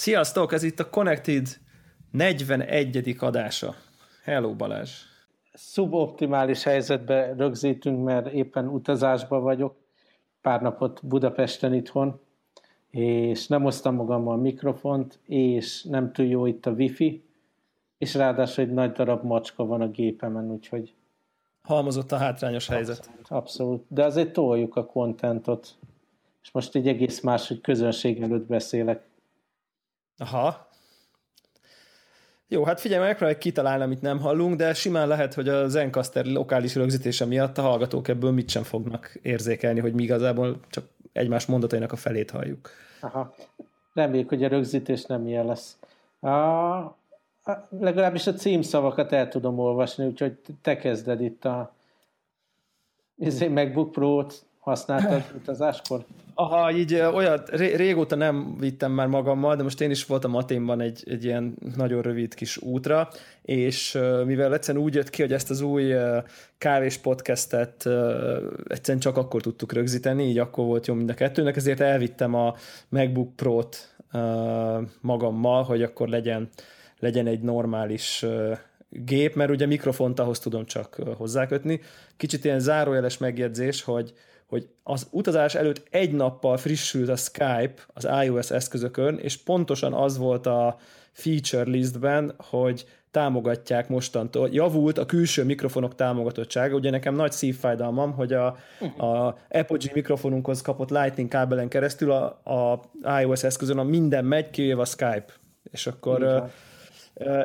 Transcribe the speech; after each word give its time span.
Sziasztok, 0.00 0.52
ez 0.52 0.62
itt 0.62 0.80
a 0.80 0.88
Connected 0.88 1.46
41. 2.10 3.16
adása. 3.18 3.74
Hello 4.22 4.54
Balázs! 4.54 4.90
Szuboptimális 5.52 6.62
helyzetbe 6.62 7.34
rögzítünk, 7.36 8.04
mert 8.04 8.32
éppen 8.32 8.68
utazásban 8.68 9.42
vagyok, 9.42 9.76
pár 10.40 10.62
napot 10.62 11.06
Budapesten 11.06 11.74
itthon, 11.74 12.20
és 12.90 13.46
nem 13.46 13.62
hoztam 13.62 13.94
magammal 13.94 14.34
a 14.34 14.40
mikrofont, 14.40 15.18
és 15.26 15.84
nem 15.84 16.12
túl 16.12 16.26
jó 16.26 16.46
itt 16.46 16.66
a 16.66 16.70
wifi, 16.70 17.24
és 17.98 18.14
ráadásul 18.14 18.64
egy 18.64 18.72
nagy 18.72 18.92
darab 18.92 19.24
macska 19.24 19.64
van 19.64 19.80
a 19.80 19.88
gépemen, 19.88 20.50
úgyhogy... 20.50 20.94
Halmozott 21.62 22.12
a 22.12 22.16
hátrányos 22.16 22.66
helyzet. 22.66 22.98
Abszolút, 22.98 23.30
abszolút. 23.30 23.84
de 23.88 24.04
azért 24.04 24.32
toljuk 24.32 24.76
a 24.76 24.86
kontentot, 24.86 25.74
és 26.42 26.50
most 26.52 26.74
egy 26.74 26.88
egész 26.88 27.20
más, 27.20 27.48
hogy 27.48 27.60
közönség 27.60 28.22
előtt 28.22 28.46
beszélek. 28.46 29.08
Aha. 30.20 30.68
Jó, 32.48 32.64
hát 32.64 32.80
figyelj, 32.80 33.02
megpróbáljuk 33.02 33.38
kitalálni, 33.40 33.82
amit 33.82 34.02
nem 34.02 34.20
hallunk, 34.20 34.56
de 34.56 34.74
simán 34.74 35.08
lehet, 35.08 35.34
hogy 35.34 35.48
a 35.48 35.68
Zencaster 35.68 36.24
lokális 36.24 36.74
rögzítése 36.74 37.24
miatt 37.24 37.58
a 37.58 37.62
hallgatók 37.62 38.08
ebből 38.08 38.30
mit 38.30 38.48
sem 38.48 38.62
fognak 38.62 39.18
érzékelni, 39.22 39.80
hogy 39.80 39.94
mi 39.94 40.02
igazából 40.02 40.60
csak 40.70 40.84
egymás 41.12 41.46
mondatainak 41.46 41.92
a 41.92 41.96
felét 41.96 42.30
halljuk. 42.30 42.70
Aha. 43.00 43.34
Reméljük, 43.94 44.28
hogy 44.28 44.44
a 44.44 44.48
rögzítés 44.48 45.04
nem 45.04 45.26
ilyen 45.26 45.46
lesz. 45.46 45.78
A, 46.20 46.28
a, 46.28 47.68
legalábbis 47.70 48.26
a 48.26 48.34
címszavakat 48.34 49.12
el 49.12 49.28
tudom 49.28 49.58
olvasni, 49.58 50.06
úgyhogy 50.06 50.38
te 50.62 50.76
kezded 50.76 51.20
itt 51.20 51.44
a 51.44 51.74
izé, 53.16 53.48
MacBook 53.48 53.92
Pro-t 53.92 54.44
használtad 54.60 55.24
utazáskor? 55.34 56.04
Aha, 56.34 56.72
így 56.72 56.94
olyat 56.94 57.48
ré, 57.48 57.74
régóta 57.74 58.16
nem 58.16 58.56
vittem 58.58 58.92
már 58.92 59.06
magammal, 59.06 59.56
de 59.56 59.62
most 59.62 59.80
én 59.80 59.90
is 59.90 60.06
voltam 60.06 60.34
Aténban 60.34 60.80
egy, 60.80 61.02
egy 61.06 61.24
ilyen 61.24 61.54
nagyon 61.76 62.02
rövid 62.02 62.34
kis 62.34 62.56
útra, 62.56 63.08
és 63.42 63.98
mivel 64.24 64.54
egyszerűen 64.54 64.84
úgy 64.84 64.94
jött 64.94 65.10
ki, 65.10 65.22
hogy 65.22 65.32
ezt 65.32 65.50
az 65.50 65.60
új 65.60 65.94
kávés 66.58 66.96
podcastet 66.96 67.88
egyszerűen 68.68 69.02
csak 69.02 69.16
akkor 69.16 69.40
tudtuk 69.40 69.72
rögzíteni, 69.72 70.24
így 70.24 70.38
akkor 70.38 70.64
volt 70.64 70.86
jó 70.86 70.94
mind 70.94 71.10
a 71.10 71.14
kettőnek, 71.14 71.56
ezért 71.56 71.80
elvittem 71.80 72.34
a 72.34 72.54
MacBook 72.88 73.36
Pro-t 73.36 73.94
magammal, 75.00 75.62
hogy 75.62 75.82
akkor 75.82 76.08
legyen, 76.08 76.48
legyen 76.98 77.26
egy 77.26 77.40
normális 77.40 78.26
gép, 78.88 79.34
mert 79.34 79.50
ugye 79.50 79.66
mikrofont 79.66 80.20
ahhoz 80.20 80.38
tudom 80.38 80.64
csak 80.64 80.94
hozzákötni. 81.16 81.80
Kicsit 82.16 82.44
ilyen 82.44 82.60
zárójeles 82.60 83.18
megjegyzés, 83.18 83.82
hogy 83.82 84.12
hogy 84.50 84.68
az 84.82 85.06
utazás 85.10 85.54
előtt 85.54 85.86
egy 85.90 86.12
nappal 86.12 86.56
frissült 86.56 87.08
a 87.08 87.16
Skype 87.16 87.74
az 87.86 88.08
iOS 88.24 88.50
eszközökön, 88.50 89.18
és 89.18 89.36
pontosan 89.36 89.92
az 89.92 90.18
volt 90.18 90.46
a 90.46 90.76
feature 91.12 91.70
listben, 91.70 92.34
hogy 92.36 92.86
támogatják 93.10 93.88
mostantól. 93.88 94.48
Javult 94.52 94.98
a 94.98 95.06
külső 95.06 95.44
mikrofonok 95.44 95.94
támogatottsága. 95.94 96.74
Ugye 96.74 96.90
nekem 96.90 97.14
nagy 97.14 97.32
szívfájdalmam, 97.32 98.12
hogy 98.12 98.32
a, 98.32 98.46
a 98.96 99.36
Apogee 99.48 99.90
mikrofonunkhoz 99.94 100.62
kapott 100.62 100.90
Lightning 100.90 101.28
kábelen 101.28 101.68
keresztül 101.68 102.10
a, 102.10 102.24
a 102.54 102.80
iOS 103.20 103.42
eszközön 103.42 103.78
a 103.78 103.82
minden 103.82 104.24
megy, 104.24 104.50
kivéve 104.50 104.80
a 104.80 104.84
Skype. 104.84 105.32
És 105.70 105.86
akkor, 105.86 106.44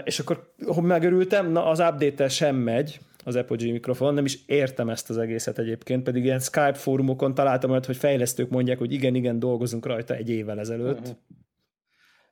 és 0.04 0.20
akkor 0.20 0.52
megörültem, 0.82 1.52
na 1.52 1.66
az 1.66 1.80
update 1.80 2.28
sem 2.28 2.56
megy, 2.56 3.00
az 3.28 3.36
Apogee 3.36 3.72
mikrofon, 3.72 4.13
nem 4.13 4.25
is 4.25 4.40
értem 4.46 4.90
ezt 4.90 5.09
az 5.09 5.18
egészet 5.18 5.58
egyébként, 5.59 6.03
pedig 6.03 6.24
ilyen 6.24 6.40
Skype 6.40 6.74
fórumokon 6.74 7.34
találtam 7.34 7.69
olyat, 7.72 7.86
hogy 7.86 7.97
fejlesztők 7.97 8.50
mondják, 8.50 8.78
hogy 8.78 8.91
igen, 8.91 9.16
igen, 9.16 9.40
dolgozunk 9.40 9.86
rajta 9.86 10.16
egy 10.16 10.30
évvel 10.30 10.59
ezelőtt. 10.59 11.00
Uh-huh. 11.00 11.16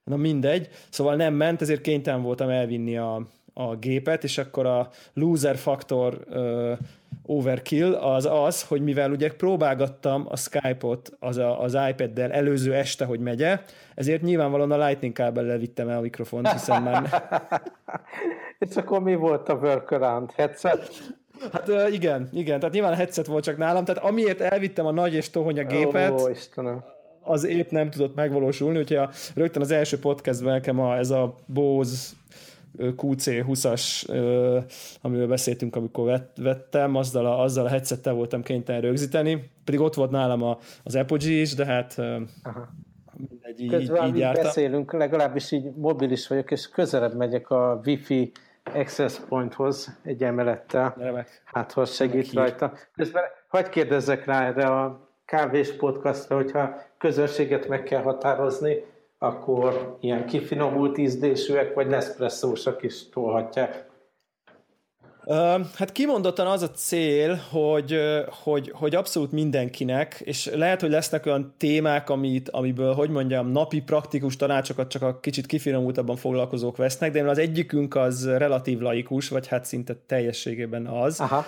Na 0.04 0.16
mindegy, 0.16 0.70
szóval 0.90 1.16
nem 1.16 1.34
ment, 1.34 1.62
ezért 1.62 1.82
kénytelen 1.82 2.22
voltam 2.22 2.50
elvinni 2.50 2.98
a, 2.98 3.28
a 3.54 3.76
gépet, 3.76 4.24
és 4.24 4.38
akkor 4.38 4.66
a 4.66 4.90
loser 5.14 5.56
faktor 5.56 6.26
uh, 6.30 6.78
overkill 7.26 7.94
az 7.94 8.26
az, 8.26 8.64
hogy 8.64 8.82
mivel 8.82 9.12
ugye 9.12 9.34
próbálgattam 9.34 10.26
a 10.30 10.38
Skype-ot 10.38 11.12
az, 11.20 11.38
a, 11.38 11.62
az 11.62 11.78
iPad-del 11.90 12.32
előző 12.32 12.74
este, 12.74 13.06
hogy 13.06 13.20
megye, 13.20 13.60
ezért 13.96 14.22
nyilvánvalóan 14.22 14.72
a 14.72 14.86
Lightning 14.86 15.14
kábellel 15.14 15.58
vittem 15.58 15.90
el 15.90 15.98
a 15.98 16.02
mikrofont, 16.02 16.52
hiszen 16.52 16.82
már... 16.82 17.24
és 18.70 18.76
akkor 18.76 19.02
mi 19.02 19.16
volt 19.16 19.50
a 19.50 19.54
workaround? 19.54 20.32
Headset? 20.32 20.90
Hát 21.52 21.70
igen, 21.92 22.30
igen, 22.32 22.60
tehát 22.60 22.74
nyilván 22.74 22.92
a 22.92 22.96
headset 22.96 23.26
volt 23.26 23.44
csak 23.44 23.58
nálam, 23.58 23.86
tehát 23.86 24.04
amiért 24.04 24.42
elvittem 24.42 24.86
a 24.86 24.92
nagy 24.92 25.14
és 25.14 25.30
tohonya 25.30 25.64
gépet, 25.64 26.22
Ó, 26.22 26.30
Istenem 26.30 26.84
az 27.24 27.44
épp 27.44 27.70
nem 27.70 27.90
tudott 27.90 28.16
megvalósulni, 28.16 28.78
úgyhogy 28.78 28.98
a, 28.98 29.10
rögtön 29.36 29.62
az 29.62 29.72
első 29.72 30.00
podcastben 30.00 30.54
nekem 30.54 30.80
a, 30.80 30.98
ez 30.98 31.10
a 31.10 31.36
Bose 31.46 32.10
QC20-as, 32.78 34.08
amiről 35.02 35.28
beszéltünk, 35.28 35.76
amikor 35.76 36.22
vettem, 36.36 36.96
azzal 36.96 37.26
a, 37.26 37.42
azzal 37.42 37.66
a 37.66 37.70
headsettel 37.70 38.14
voltam 38.14 38.42
kénytelen 38.42 38.82
rögzíteni, 38.82 39.52
pedig 39.64 39.80
ott 39.80 39.94
volt 39.94 40.12
nálam 40.12 40.44
a, 40.44 40.58
az 40.84 40.96
Apogee 40.96 41.42
is, 41.42 41.56
de 41.56 41.66
hát 41.66 41.96
Aha. 42.44 42.70
mindegy, 43.18 43.60
így, 43.60 43.70
Közben, 43.70 44.08
így 44.08 44.18
jártam. 44.18 44.44
beszélünk, 44.44 44.94
legalábbis 44.94 45.52
így 45.52 45.72
mobilis 45.76 46.28
vagyok, 46.28 46.52
és 46.52 46.70
közelebb 46.70 47.16
megyek 47.16 47.50
a 47.50 47.82
Wi-Fi 47.86 48.32
access 48.64 49.20
pointhoz 49.28 50.00
egy 50.04 50.24
emelettel. 50.24 50.96
Remek. 50.98 51.42
Hát, 51.44 51.72
ha 51.72 51.86
segít 51.86 52.34
Remek 52.34 52.50
rajta. 52.50 52.78
Közben 52.96 53.24
hagyd 53.48 53.70
kérdezzek 53.70 54.26
rá 54.26 54.48
erre 54.48 54.66
a 54.66 55.10
kávés 55.26 55.76
podcastra, 55.76 56.36
hogyha 56.36 56.82
közönséget 56.98 57.68
meg 57.68 57.84
kell 57.84 58.02
határozni, 58.02 58.84
akkor 59.24 59.98
ilyen 60.00 60.26
kifinomult 60.26 60.98
ízdésűek, 60.98 61.74
vagy 61.74 61.88
Nespresso-sak 61.88 62.84
is 62.84 63.10
tolhatják. 63.10 63.92
Hát 65.76 65.92
kimondottan 65.92 66.48
az 66.48 66.62
a 66.62 66.70
cél, 66.72 67.40
hogy, 67.50 68.00
hogy, 68.44 68.72
hogy 68.76 68.96
abszolút 68.96 69.32
mindenkinek, 69.32 70.22
és 70.24 70.50
lehet, 70.54 70.82
hogy 70.82 70.90
lesznek 70.90 71.26
olyan 71.26 71.54
témák, 71.58 72.10
amit, 72.10 72.50
amiből, 72.50 72.94
hogy 72.94 73.10
mondjam, 73.10 73.48
napi 73.48 73.82
praktikus 73.82 74.36
tanácsokat 74.36 74.88
csak 74.90 75.02
a 75.02 75.20
kicsit 75.20 75.46
kifinomultabban 75.46 76.16
foglalkozók 76.16 76.78
vesznek, 76.78 77.12
de 77.12 77.30
az 77.30 77.38
egyikünk 77.38 77.96
az 77.96 78.28
relatív 78.28 78.80
laikus, 78.80 79.30
vagy 79.30 79.48
hát 79.48 79.66
szinte 79.66 79.96
teljességében 80.06 80.88
az. 80.88 81.20
Aha 81.20 81.46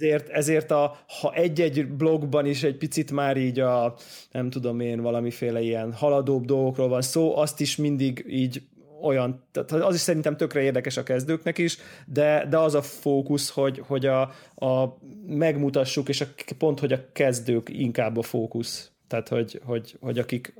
ezért, 0.00 0.28
ezért 0.28 0.70
a, 0.70 0.98
ha 1.20 1.34
egy-egy 1.34 1.86
blogban 1.86 2.46
is 2.46 2.62
egy 2.62 2.76
picit 2.76 3.10
már 3.10 3.36
így 3.36 3.60
a, 3.60 3.94
nem 4.32 4.50
tudom 4.50 4.80
én, 4.80 5.00
valamiféle 5.00 5.60
ilyen 5.60 5.92
haladóbb 5.92 6.44
dolgokról 6.44 6.88
van 6.88 7.02
szó, 7.02 7.36
azt 7.36 7.60
is 7.60 7.76
mindig 7.76 8.24
így 8.28 8.62
olyan, 9.02 9.42
tehát 9.52 9.72
az 9.72 9.94
is 9.94 10.00
szerintem 10.00 10.36
tökre 10.36 10.60
érdekes 10.60 10.96
a 10.96 11.02
kezdőknek 11.02 11.58
is, 11.58 11.78
de, 12.06 12.46
de 12.50 12.58
az 12.58 12.74
a 12.74 12.82
fókusz, 12.82 13.50
hogy, 13.50 13.82
hogy 13.86 14.06
a, 14.06 14.20
a 14.54 14.98
megmutassuk, 15.26 16.08
és 16.08 16.20
a, 16.20 16.26
pont, 16.58 16.80
hogy 16.80 16.92
a 16.92 17.12
kezdők 17.12 17.68
inkább 17.68 18.16
a 18.16 18.22
fókusz. 18.22 18.90
Tehát, 19.08 19.28
hogy, 19.28 19.60
hogy, 19.64 19.96
hogy 20.00 20.18
akik 20.18 20.54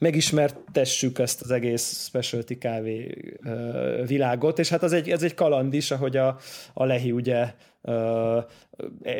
megismertessük 0.00 1.18
ezt 1.18 1.42
az 1.42 1.50
egész 1.50 2.04
specialty 2.06 2.58
kávé 2.58 3.14
világot, 4.06 4.58
és 4.58 4.68
hát 4.68 4.82
az 4.82 4.92
egy, 4.92 5.10
ez 5.10 5.22
egy 5.22 5.34
kaland 5.34 5.74
is, 5.74 5.90
ahogy 5.90 6.16
a, 6.16 6.36
a 6.74 6.84
Lehi 6.84 7.12
ugye 7.12 7.54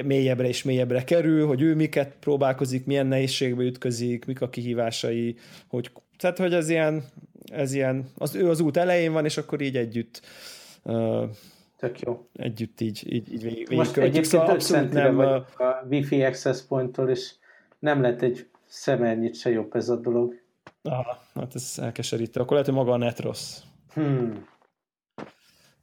mélyebbre 0.05 0.49
és 0.49 0.63
mélyebbre 0.63 1.05
kerül, 1.05 1.47
hogy 1.47 1.63
ő 1.63 1.75
miket 1.75 2.17
próbálkozik, 2.21 2.87
milyen 2.87 3.07
nehézségbe 3.07 3.63
ütközik, 3.63 4.25
mik 4.25 4.41
a 4.41 4.49
kihívásai, 4.49 5.37
hogy, 5.69 5.91
tehát 6.19 6.39
hogy 6.39 6.55
ez 6.55 6.69
ilyen, 6.69 7.05
ez 7.53 7.73
ilyen 7.73 8.11
az, 8.17 8.35
ő 8.35 8.49
az 8.49 8.61
út 8.61 8.77
elején 8.77 9.13
van, 9.13 9.25
és 9.25 9.37
akkor 9.37 9.61
így 9.61 9.77
együtt 9.77 10.21
Tök 11.77 12.01
jó. 12.01 12.29
Együtt 12.33 12.81
így, 12.81 13.13
így, 13.13 13.33
így 13.33 13.43
végig 13.43 13.71
Most 13.71 13.97
egyébként 13.97 14.25
szóval 14.25 14.51
abszolút 14.51 14.93
nem 14.93 15.19
a... 15.19 15.35
a 15.35 15.87
Wi-Fi 15.89 16.23
access 16.23 16.63
pointtól, 16.69 17.09
és 17.09 17.35
nem 17.79 18.01
lett 18.01 18.23
egy 18.23 18.49
szemernyit 18.67 19.35
se 19.35 19.51
jobb 19.51 19.75
ez 19.75 19.89
a 19.89 19.97
dolog. 19.97 20.40
Ah, 20.83 21.17
hát 21.35 21.55
ez 21.55 21.75
elkeserítő. 21.77 22.41
Akkor 22.41 22.53
lehet, 22.53 22.67
hogy 22.67 22.77
maga 22.77 22.93
a 22.93 22.97
net 22.97 23.21
rossz. 23.21 23.59
Hmm. 23.93 24.47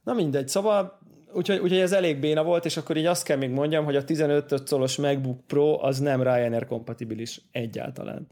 Na 0.04 0.14
mindegy, 0.14 0.48
szóval 0.48 1.00
úgyhogy, 1.34 1.60
úgyhogy 1.60 1.80
ez 1.80 1.92
elég 1.92 2.20
béna 2.20 2.44
volt, 2.44 2.66
és 2.66 2.78
akkor 2.78 2.98
így 2.98 3.06
azt 3.06 3.24
kell 3.24 3.38
még 3.38 3.50
mondjam, 3.50 3.86
hogy 3.86 3.96
a 3.96 4.04
15 4.04 4.68
szolos 4.68 4.96
MacBook 4.96 5.48
Pro 5.48 5.84
az 5.84 6.00
nem 6.00 6.24
Ryanair 6.24 6.66
kompatibilis 6.66 7.42
egyáltalán. 7.52 8.28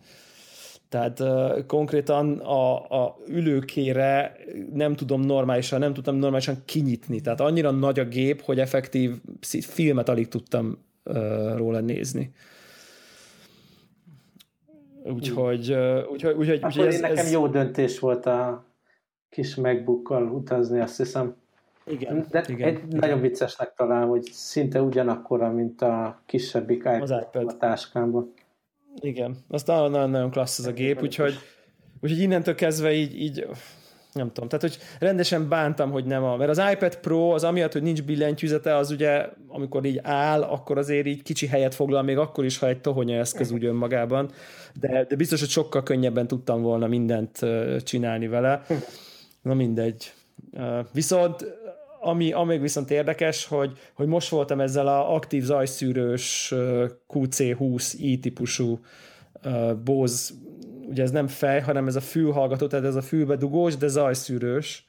Tehát 0.90 1.20
uh, 1.20 1.66
konkrétan 1.66 2.40
a, 2.40 2.90
a 3.04 3.18
ülőkére 3.28 4.38
nem 4.74 4.96
tudom 4.96 5.22
normálisan, 5.22 5.80
nem 5.80 5.94
tudtam 5.94 6.16
normálisan 6.16 6.62
kinyitni. 6.66 7.22
Tehát 7.22 7.42
annyira 7.42 7.72
nagy 7.72 8.00
a 8.00 8.06
gép, 8.06 8.42
hogy 8.42 8.60
effektív 8.60 9.22
filmet 9.62 10.10
alig 10.10 10.28
tudtam 10.28 10.78
uh, 11.04 11.58
róla 11.58 11.80
nézni. 11.80 12.34
Úgyhogy, 15.13 15.74
úgyhogy, 16.12 16.36
úgyhogy, 16.36 16.63
úgyhogy 16.63 16.86
ez, 16.86 17.00
nekem 17.00 17.18
ez... 17.18 17.31
jó 17.31 17.48
döntés 17.48 18.00
volt 18.00 18.25
a 18.25 18.66
kis 19.30 19.56
MacBookkal 19.56 20.28
utazni, 20.28 20.80
azt 20.80 20.98
hiszem. 20.98 21.36
Igen, 21.86 22.25
De 22.30 22.46
igen, 22.48 22.68
egy 22.68 22.74
igen. 22.74 23.00
nagyon 23.00 23.22
viccesnek 23.22 23.74
találom, 23.74 24.10
hogy 24.10 24.24
szinte 24.24 24.81
ugyanakkora, 24.81 25.52
mint 25.52 25.81
a 25.81 26.22
kisebbik 26.25 26.90
iPad 26.98 27.48
a 27.48 27.57
táskámban. 27.57 28.34
Igen, 29.00 29.36
az 29.48 29.63
nagyon-nagyon 29.63 30.31
klassz 30.31 30.60
az 30.60 30.66
a 30.66 30.72
gép, 30.72 31.02
úgyhogy, 31.02 31.34
úgyhogy 32.01 32.19
innentől 32.19 32.56
kezdve 32.56 32.94
így, 32.94 33.22
így 33.22 33.48
nem 34.16 34.32
tudom, 34.32 34.50
tehát 34.50 34.66
hogy 34.66 34.78
rendesen 35.00 35.50
bántam, 35.50 35.92
hogy 35.92 36.06
nem 36.06 36.24
a, 36.24 36.36
mert 36.36 36.50
az 36.50 36.62
iPad 36.72 36.96
Pro 36.96 37.30
az 37.30 37.44
amiatt, 37.44 37.72
hogy 37.72 37.82
nincs 37.82 38.04
billentyűzete, 38.04 38.76
az 38.76 38.92
ugye, 38.92 39.30
amikor 39.48 39.86
így 39.86 40.00
áll, 40.04 40.42
akkor 40.42 40.78
azért 40.78 41.06
így 41.06 41.24
kicsi 41.24 41.48
helyet 41.48 41.76
foglal, 41.76 42.04
még 42.04 42.18
akkor 42.18 42.46
is, 42.46 42.58
ha 42.58 42.68
egy 42.68 42.82
tohonya 42.82 43.18
eszköz 43.18 43.52
úgy 43.52 43.66
önmagában, 43.66 44.32
de, 44.80 45.06
de 45.10 45.16
biztos, 45.16 45.40
hogy 45.40 45.50
sokkal 45.50 45.84
könnyebben 45.84 46.28
tudtam 46.28 46.62
volna 46.62 46.88
mindent 46.88 47.40
csinálni 47.84 48.28
vele. 48.28 48.66
Na 49.42 49.54
mindegy. 49.54 50.14
Viszont 50.92 51.46
ami, 52.02 52.32
ami 52.32 52.58
viszont 52.58 52.92
érdekes, 52.92 53.46
hogy, 53.46 53.78
hogy 53.94 54.08
most 54.08 54.30
voltam 54.30 54.60
ezzel 54.60 54.88
a 54.88 55.16
aktív 55.16 55.44
zajszűrős 55.44 56.54
QC20 57.14 57.94
i 57.98 58.20
típusú 58.20 58.80
Bose 59.84 60.34
ugye 60.90 61.04
ez 61.04 61.12
nem 61.12 61.28
fej, 61.28 61.62
hanem 61.62 61.88
ez 61.88 61.96
a 61.96 62.02
fülhallgató, 62.02 62.68
tehát 62.68 62.86
ez 62.86 62.96
a 62.96 63.02
fülbe 63.02 63.36
dugós, 63.36 63.78
de 63.78 63.88
zajszűrős 63.88 64.88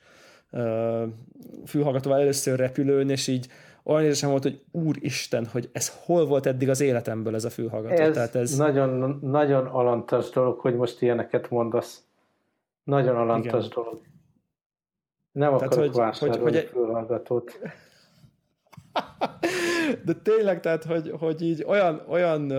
fülhallgatóval 1.66 2.20
először 2.20 2.58
repülőn, 2.58 3.10
és 3.10 3.26
így 3.26 3.48
olyan 3.82 4.02
érzésem 4.02 4.30
volt, 4.30 4.42
hogy 4.42 4.62
úristen, 4.70 5.46
hogy 5.46 5.68
ez 5.72 6.02
hol 6.04 6.26
volt 6.26 6.46
eddig 6.46 6.68
az 6.68 6.80
életemből 6.80 7.34
ez 7.34 7.44
a 7.44 7.50
fülhallgató. 7.50 8.02
Ez, 8.02 8.14
Tehát 8.14 8.34
ez... 8.34 8.56
Nagyon, 8.56 9.18
nagyon 9.22 9.66
alantas 9.66 10.30
dolog, 10.30 10.58
hogy 10.58 10.76
most 10.76 11.02
ilyeneket 11.02 11.50
mondasz. 11.50 12.04
Nagyon 12.84 13.16
alantas 13.16 13.64
Igen. 13.64 13.70
dolog. 13.74 14.00
Nem 15.32 15.56
Tehát, 15.56 15.62
akarok 15.62 15.84
hogy, 15.84 15.94
vásárolni 15.96 16.42
hogy, 16.42 16.54
hogy, 16.54 16.68
fülhallgatót. 16.70 17.60
De 20.04 20.12
tényleg, 20.22 20.60
tehát, 20.60 20.84
hogy, 20.84 21.12
hogy 21.18 21.42
így 21.42 21.64
olyan, 21.68 22.02
olyan 22.08 22.52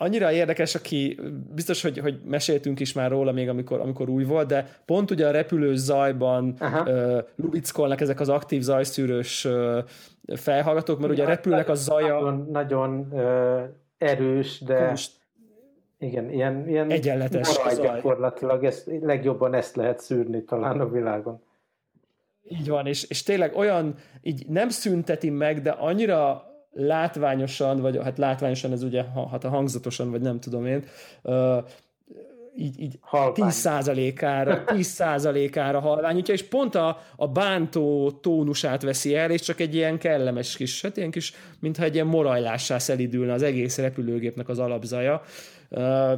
annyira 0.00 0.32
érdekes, 0.32 0.74
aki 0.74 1.20
biztos, 1.54 1.82
hogy, 1.82 1.98
hogy 1.98 2.20
meséltünk 2.24 2.80
is 2.80 2.92
már 2.92 3.10
róla 3.10 3.32
még, 3.32 3.48
amikor, 3.48 3.80
amikor 3.80 4.08
új 4.08 4.24
volt, 4.24 4.46
de 4.46 4.68
pont 4.84 5.10
ugye 5.10 5.26
a 5.26 5.30
repülő 5.30 5.74
zajban 5.74 6.54
uh, 6.60 7.18
lubickolnak 7.36 8.00
ezek 8.00 8.20
az 8.20 8.28
aktív 8.28 8.60
zajszűrős 8.62 9.44
uh, 9.44 9.78
felhallgatók, 10.36 10.98
mert 10.98 11.12
ugye 11.12 11.22
ja, 11.22 11.28
repülnek 11.28 11.68
a 11.68 11.74
zaja... 11.74 12.14
Nagyon, 12.14 12.48
nagyon 12.50 13.08
uh, 13.10 13.62
erős, 13.98 14.60
de 14.60 14.88
Húst. 14.88 15.12
igen, 15.98 16.30
ilyen, 16.30 16.68
ilyen 16.68 16.90
egyenletes 16.90 17.58
gyakorlatilag, 17.80 18.64
ezt, 18.64 18.90
legjobban 19.00 19.54
ezt 19.54 19.76
lehet 19.76 20.00
szűrni 20.00 20.44
talán 20.44 20.80
a 20.80 20.88
világon. 20.88 21.42
Így 22.50 22.68
van, 22.68 22.86
és, 22.86 23.04
és 23.04 23.22
tényleg 23.22 23.56
olyan, 23.56 23.94
így 24.22 24.46
nem 24.48 24.68
szünteti 24.68 25.30
meg, 25.30 25.62
de 25.62 25.70
annyira 25.70 26.47
látványosan, 26.78 27.80
vagy 27.80 27.98
hát 28.02 28.18
látványosan 28.18 28.72
ez 28.72 28.82
ugye, 28.82 29.04
hát 29.30 29.44
a 29.44 29.48
hangzatosan, 29.48 30.10
vagy 30.10 30.20
nem 30.20 30.40
tudom 30.40 30.66
én, 30.66 30.84
uh, 31.22 31.56
így, 32.56 32.80
így 32.80 32.98
10%-ára, 33.12 34.62
10%-ára 34.66 35.80
halványítja, 35.88 36.34
és 36.34 36.42
pont 36.42 36.74
a, 36.74 36.98
a 37.16 37.28
bántó 37.28 38.10
tónusát 38.10 38.82
veszi 38.82 39.16
el, 39.16 39.30
és 39.30 39.40
csak 39.40 39.60
egy 39.60 39.74
ilyen 39.74 39.98
kellemes 39.98 40.56
kis, 40.56 40.82
hát 40.82 40.96
ilyen 40.96 41.10
kis, 41.10 41.32
mintha 41.60 41.84
egy 41.84 41.94
ilyen 41.94 42.06
morajlássá 42.06 42.78
szelidülne 42.78 43.32
az 43.32 43.42
egész 43.42 43.78
repülőgépnek 43.78 44.48
az 44.48 44.58
alapzaja. 44.58 45.22
Uh, 45.70 46.12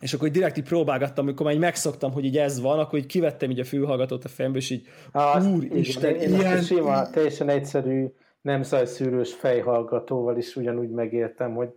és 0.00 0.12
akkor 0.12 0.28
direkt 0.28 0.56
így 0.56 0.64
próbálgattam, 0.64 1.24
amikor 1.24 1.46
már 1.46 1.54
így 1.54 1.60
megszoktam, 1.60 2.12
hogy 2.12 2.24
így 2.24 2.38
ez 2.38 2.60
van, 2.60 2.78
akkor 2.78 2.98
így 2.98 3.06
kivettem 3.06 3.50
így 3.50 3.60
a 3.60 3.64
fülhallgatót 3.64 4.24
a 4.24 4.28
fejemből, 4.28 4.60
és 4.60 4.70
így, 4.70 4.86
úristen, 5.70 6.14
ilyen... 6.14 6.62
Sima, 6.62 7.10
teljesen 7.10 7.48
egyszerű 7.48 8.06
nem 8.44 8.62
zajszűrős 8.62 9.34
fejhallgatóval 9.34 10.36
is 10.36 10.56
ugyanúgy 10.56 10.90
megértem, 10.90 11.54
hogy 11.54 11.74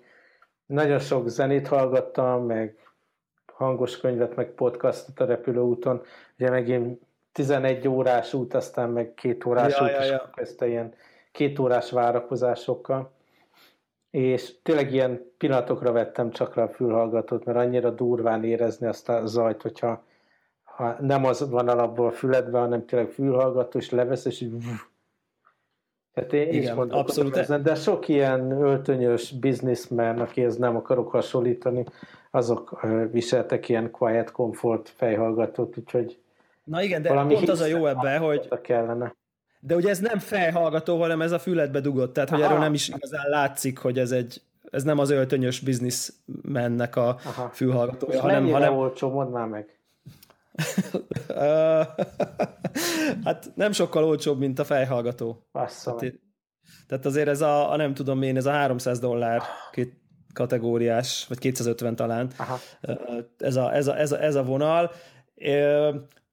nagyon 0.65 0.99
sok 0.99 1.27
zenét 1.27 1.67
hallgattam, 1.67 2.45
meg 2.45 2.75
hangos 3.53 3.99
könyvet, 3.99 4.35
meg 4.35 4.49
podcastot 4.51 5.19
a 5.19 5.25
repülőúton, 5.25 6.01
ugye 6.37 6.49
megint 6.49 7.01
11 7.31 7.87
órás 7.87 8.33
út, 8.33 8.53
aztán 8.53 8.89
meg 8.89 9.13
két 9.13 9.45
órás 9.45 9.77
ja, 9.77 9.83
út, 9.83 9.91
ja, 9.91 10.03
ja. 10.03 10.29
kezdte 10.33 10.67
ilyen 10.67 10.93
két 11.31 11.59
órás 11.59 11.91
várakozásokkal. 11.91 13.11
És 14.09 14.61
tényleg 14.61 14.93
ilyen 14.93 15.31
pillanatokra 15.37 15.91
vettem 15.91 16.31
csak 16.31 16.55
le 16.55 16.63
a 16.63 16.69
fülhallgatót, 16.69 17.45
mert 17.45 17.57
annyira 17.57 17.89
durván 17.89 18.43
érezni 18.43 18.87
azt 18.87 19.09
a 19.09 19.25
zajt, 19.25 19.61
hogyha 19.61 20.03
ha 20.63 20.95
nem 20.99 21.25
az 21.25 21.49
van 21.49 21.67
alapból 21.67 22.07
a 22.07 22.11
füledben, 22.11 22.61
hanem 22.61 22.85
tényleg 22.85 23.09
fülhallgató, 23.09 23.79
és 23.79 23.89
levesz, 23.89 24.25
és 24.25 24.41
így 24.41 24.53
tehát 26.17 26.33
én 26.33 26.47
Igen, 26.47 26.61
is 26.61 26.71
mondok, 26.71 26.97
abszolút. 26.97 27.37
Ezen, 27.37 27.63
de 27.63 27.75
sok 27.75 28.07
ilyen 28.07 28.51
öltönyös 28.51 29.31
bizniszmen, 29.31 30.19
akihez 30.19 30.57
nem 30.57 30.75
akarok 30.75 31.11
hasonlítani, 31.11 31.85
azok 32.31 32.85
viseltek 33.11 33.69
ilyen 33.69 33.91
quiet 33.91 34.31
comfort 34.31 34.93
fejhallgatót, 34.95 35.77
úgyhogy 35.77 36.17
Na 36.63 36.81
igen, 36.81 37.01
de 37.01 37.09
pont 37.09 37.49
az 37.49 37.61
a 37.61 37.65
jó 37.65 37.85
ebbe, 37.85 38.17
hogy 38.17 38.47
kellene. 38.61 39.15
De 39.59 39.75
ugye 39.75 39.89
ez 39.89 39.99
nem 39.99 40.19
fejhallgató, 40.19 40.99
hanem 40.99 41.21
ez 41.21 41.31
a 41.31 41.39
füledbe 41.39 41.79
dugott, 41.79 42.13
tehát 42.13 42.29
hogy 42.29 42.41
Aha. 42.41 42.49
erről 42.49 42.63
nem 42.63 42.73
is 42.73 42.87
igazán 42.87 43.29
látszik, 43.29 43.77
hogy 43.77 43.99
ez 43.99 44.11
egy 44.11 44.41
ez 44.71 44.83
nem 44.83 44.99
az 44.99 45.09
öltönyös 45.09 45.59
bizniszmennek 45.59 46.95
a 46.95 47.17
Aha. 47.25 47.49
fülhallgatója, 47.53 48.21
hanem... 48.21 48.49
hanem... 48.51 48.73
olcsó, 48.73 49.09
mondd 49.09 49.31
már 49.31 49.47
meg. 49.47 49.76
hát 53.23 53.51
nem 53.55 53.71
sokkal 53.71 54.03
olcsóbb, 54.03 54.39
mint 54.39 54.59
a 54.59 54.63
fejhallgató. 54.63 55.47
Bassza 55.51 55.91
hát, 55.91 56.13
tehát 56.87 57.05
azért 57.05 57.27
ez 57.27 57.41
a, 57.41 57.71
a, 57.71 57.75
nem 57.75 57.93
tudom 57.93 58.21
én, 58.21 58.37
ez 58.37 58.45
a 58.45 58.51
300 58.51 58.99
dollár 58.99 59.41
két 59.71 59.93
kategóriás, 60.33 61.25
vagy 61.27 61.37
250 61.37 61.95
talán, 61.95 62.31
Aha. 62.37 62.57
Ez, 63.37 63.55
a, 63.55 63.73
ez, 63.73 63.87
a, 63.87 63.97
ez, 63.97 64.11
a, 64.11 64.21
ez 64.21 64.35
a 64.35 64.43
vonal. 64.43 64.91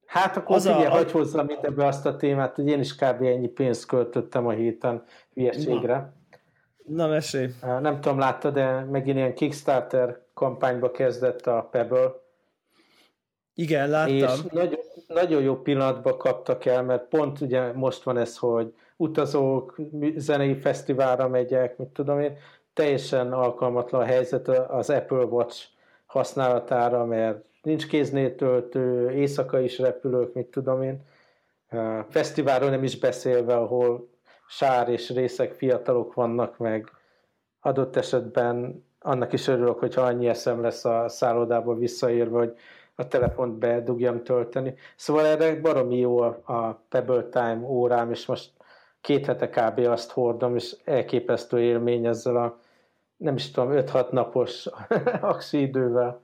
Hát 0.06 0.37
akkor 0.37 0.56
az 0.56 0.67
figyelj, 0.67 0.85
a, 0.85 0.91
hogy 0.91 1.11
hozzam 1.11 1.47
ebbe 1.62 1.87
azt 1.87 2.06
a 2.06 2.17
témát, 2.17 2.55
hogy 2.55 2.67
én 2.67 2.81
is 2.81 2.94
kb. 2.94 3.23
ennyi 3.23 3.49
pénzt 3.49 3.87
költöttem 3.87 4.47
a 4.47 4.50
héten 4.50 5.02
hülyeségre. 5.35 6.12
Na, 6.85 7.04
na 7.04 7.09
mesélj. 7.09 7.50
Nem 7.61 8.00
tudom, 8.00 8.19
látta, 8.19 8.50
de 8.50 8.81
megint 8.81 9.16
ilyen 9.16 9.35
Kickstarter 9.35 10.23
kampányba 10.35 10.90
kezdett 10.90 11.47
a 11.47 11.69
Pebble, 11.71 12.12
igen, 13.54 13.88
láttam. 13.90 14.14
És 14.16 14.42
nagyon, 14.52 14.78
nagyon 15.06 15.42
jó 15.42 15.56
pillanatban 15.56 16.18
kaptak 16.18 16.64
el, 16.64 16.82
mert 16.82 17.08
pont 17.08 17.40
ugye 17.40 17.73
most 17.73 18.02
van 18.02 18.18
ez, 18.18 18.37
hogy 18.37 18.75
utazók, 18.96 19.76
zenei 20.16 20.54
fesztiválra 20.54 21.28
megyek, 21.28 21.78
mit 21.78 21.88
tudom 21.88 22.20
én, 22.20 22.37
teljesen 22.73 23.32
alkalmatlan 23.32 24.00
a 24.00 24.04
helyzet 24.04 24.49
az 24.49 24.90
Apple 24.90 25.25
Watch 25.25 25.66
használatára, 26.06 27.04
mert 27.04 27.44
nincs 27.62 27.87
kéznél 27.87 28.34
töltő, 28.34 29.11
éjszaka 29.11 29.61
is 29.61 29.78
repülők, 29.78 30.34
mit 30.34 30.46
tudom 30.46 30.82
én. 30.82 31.02
Fesztiválról 32.08 32.70
nem 32.70 32.84
is 32.84 32.99
beszélve, 32.99 33.56
ahol 33.56 34.08
sár 34.49 34.88
és 34.88 35.11
részek 35.11 35.52
fiatalok 35.52 36.14
vannak, 36.14 36.58
meg 36.58 36.90
adott 37.61 37.96
esetben 37.96 38.84
annak 39.00 39.32
is 39.32 39.49
örülök, 39.49 39.78
hogyha 39.78 40.02
annyi 40.02 40.28
eszem 40.28 40.62
lesz 40.62 40.84
a 40.84 41.08
szállodába 41.08 41.75
visszaérve, 41.75 42.38
hogy 42.38 42.56
a 42.95 43.09
telefont 43.09 43.59
bedugjam 43.59 44.23
tölteni. 44.23 44.75
Szóval 44.97 45.27
erre 45.27 45.61
baromi 45.61 45.99
jó 45.99 46.19
a, 46.21 46.41
a 46.45 46.83
Pebble 46.89 47.23
Time 47.23 47.61
órám, 47.63 48.11
és 48.11 48.27
most 48.27 48.51
két 49.01 49.27
hete 49.27 49.49
kb. 49.49 49.79
azt 49.79 50.11
hordom, 50.11 50.57
és 50.57 50.77
elképesztő 50.85 51.61
élmény 51.61 52.07
ezzel 52.07 52.37
a 52.37 52.59
nem 53.17 53.35
is 53.35 53.51
tudom, 53.51 53.71
5-6 53.73 54.11
napos 54.11 54.67
aksi 55.21 55.61
idővel. 55.61 56.21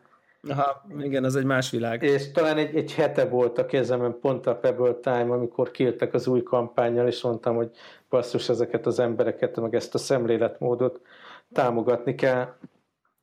Aha, 0.48 0.84
igen, 0.98 1.24
ez 1.24 1.34
egy 1.34 1.44
más 1.44 1.70
világ. 1.70 2.02
És 2.02 2.30
talán 2.30 2.56
egy, 2.56 2.76
egy 2.76 2.94
hete 2.94 3.28
volt 3.28 3.58
a 3.58 3.66
kezemben 3.66 4.18
pont 4.20 4.46
a 4.46 4.56
Pebble 4.56 4.94
Time, 4.94 5.32
amikor 5.32 5.70
kértek 5.70 6.14
az 6.14 6.26
új 6.26 6.42
kampányjal, 6.42 7.06
és 7.06 7.22
mondtam, 7.22 7.56
hogy 7.56 7.70
basszus 8.08 8.48
ezeket 8.48 8.86
az 8.86 8.98
embereket, 8.98 9.60
meg 9.60 9.74
ezt 9.74 9.94
a 9.94 9.98
szemléletmódot 9.98 11.00
támogatni 11.52 12.14
kell. 12.14 12.54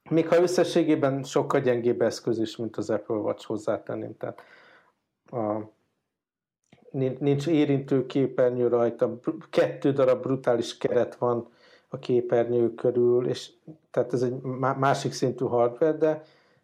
Még 0.09 0.27
ha 0.27 0.41
összességében 0.41 1.23
sokkal 1.23 1.61
gyengébb 1.61 2.01
eszköz 2.01 2.39
is, 2.39 2.55
mint 2.55 2.77
az 2.77 2.89
Apple 2.89 3.15
Watch 3.15 3.45
hozzátenném. 3.45 4.17
Tehát 4.17 4.41
a, 5.25 5.75
nincs 7.19 7.47
érintő 7.47 8.05
képernyő 8.05 8.67
rajta, 8.67 9.19
kettő 9.49 9.91
darab 9.91 10.21
brutális 10.21 10.77
keret 10.77 11.15
van 11.15 11.47
a 11.87 11.99
képernyő 11.99 12.73
körül, 12.73 13.27
és 13.27 13.51
tehát 13.91 14.13
ez 14.13 14.21
egy 14.21 14.41
másik 14.77 15.11
szintű 15.11 15.45
hardware, 15.45 15.97
de 15.97 16.21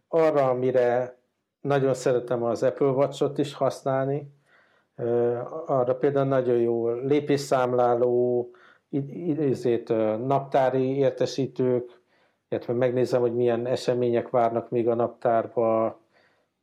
arra, 0.07 0.50
amire 0.50 1.17
nagyon 1.62 1.93
szeretem 1.93 2.43
az 2.43 2.63
Apple 2.63 2.88
Watch-ot 2.88 3.38
is 3.38 3.53
használni, 3.53 4.33
arra 5.65 5.95
például 5.95 6.27
nagyon 6.27 6.57
jó 6.57 6.89
lépésszámláló, 6.91 8.50
idézét, 9.09 9.89
naptári 10.25 10.97
értesítők, 10.97 12.01
illetve 12.53 12.74
megnézem, 12.74 13.22
hogy 13.22 13.36
milyen 13.36 13.65
események 13.65 14.29
várnak 14.29 14.69
még 14.69 14.88
a 14.88 14.95
naptárba, 14.95 16.00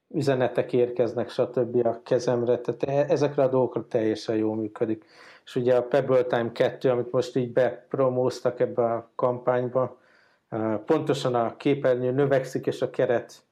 üzenetek 0.08 0.72
érkeznek, 0.72 1.30
stb. 1.30 1.86
a 1.86 2.00
kezemre, 2.02 2.58
tehát 2.58 2.82
e- 2.82 3.12
ezekre 3.12 3.42
a 3.42 3.48
dolgokra 3.48 3.86
teljesen 3.88 4.36
jól 4.36 4.56
működik. 4.56 5.04
És 5.44 5.56
ugye 5.56 5.76
a 5.76 5.82
Pebble 5.82 6.24
Time 6.24 6.52
2, 6.52 6.90
amit 6.90 7.12
most 7.12 7.36
így 7.36 7.52
bepromóztak 7.52 8.60
ebbe 8.60 8.84
a 8.84 9.10
kampányba, 9.14 9.98
pontosan 10.84 11.34
a 11.34 11.56
képernyő 11.56 12.10
növekszik, 12.10 12.66
és 12.66 12.82
a 12.82 12.90
keret 12.90 13.42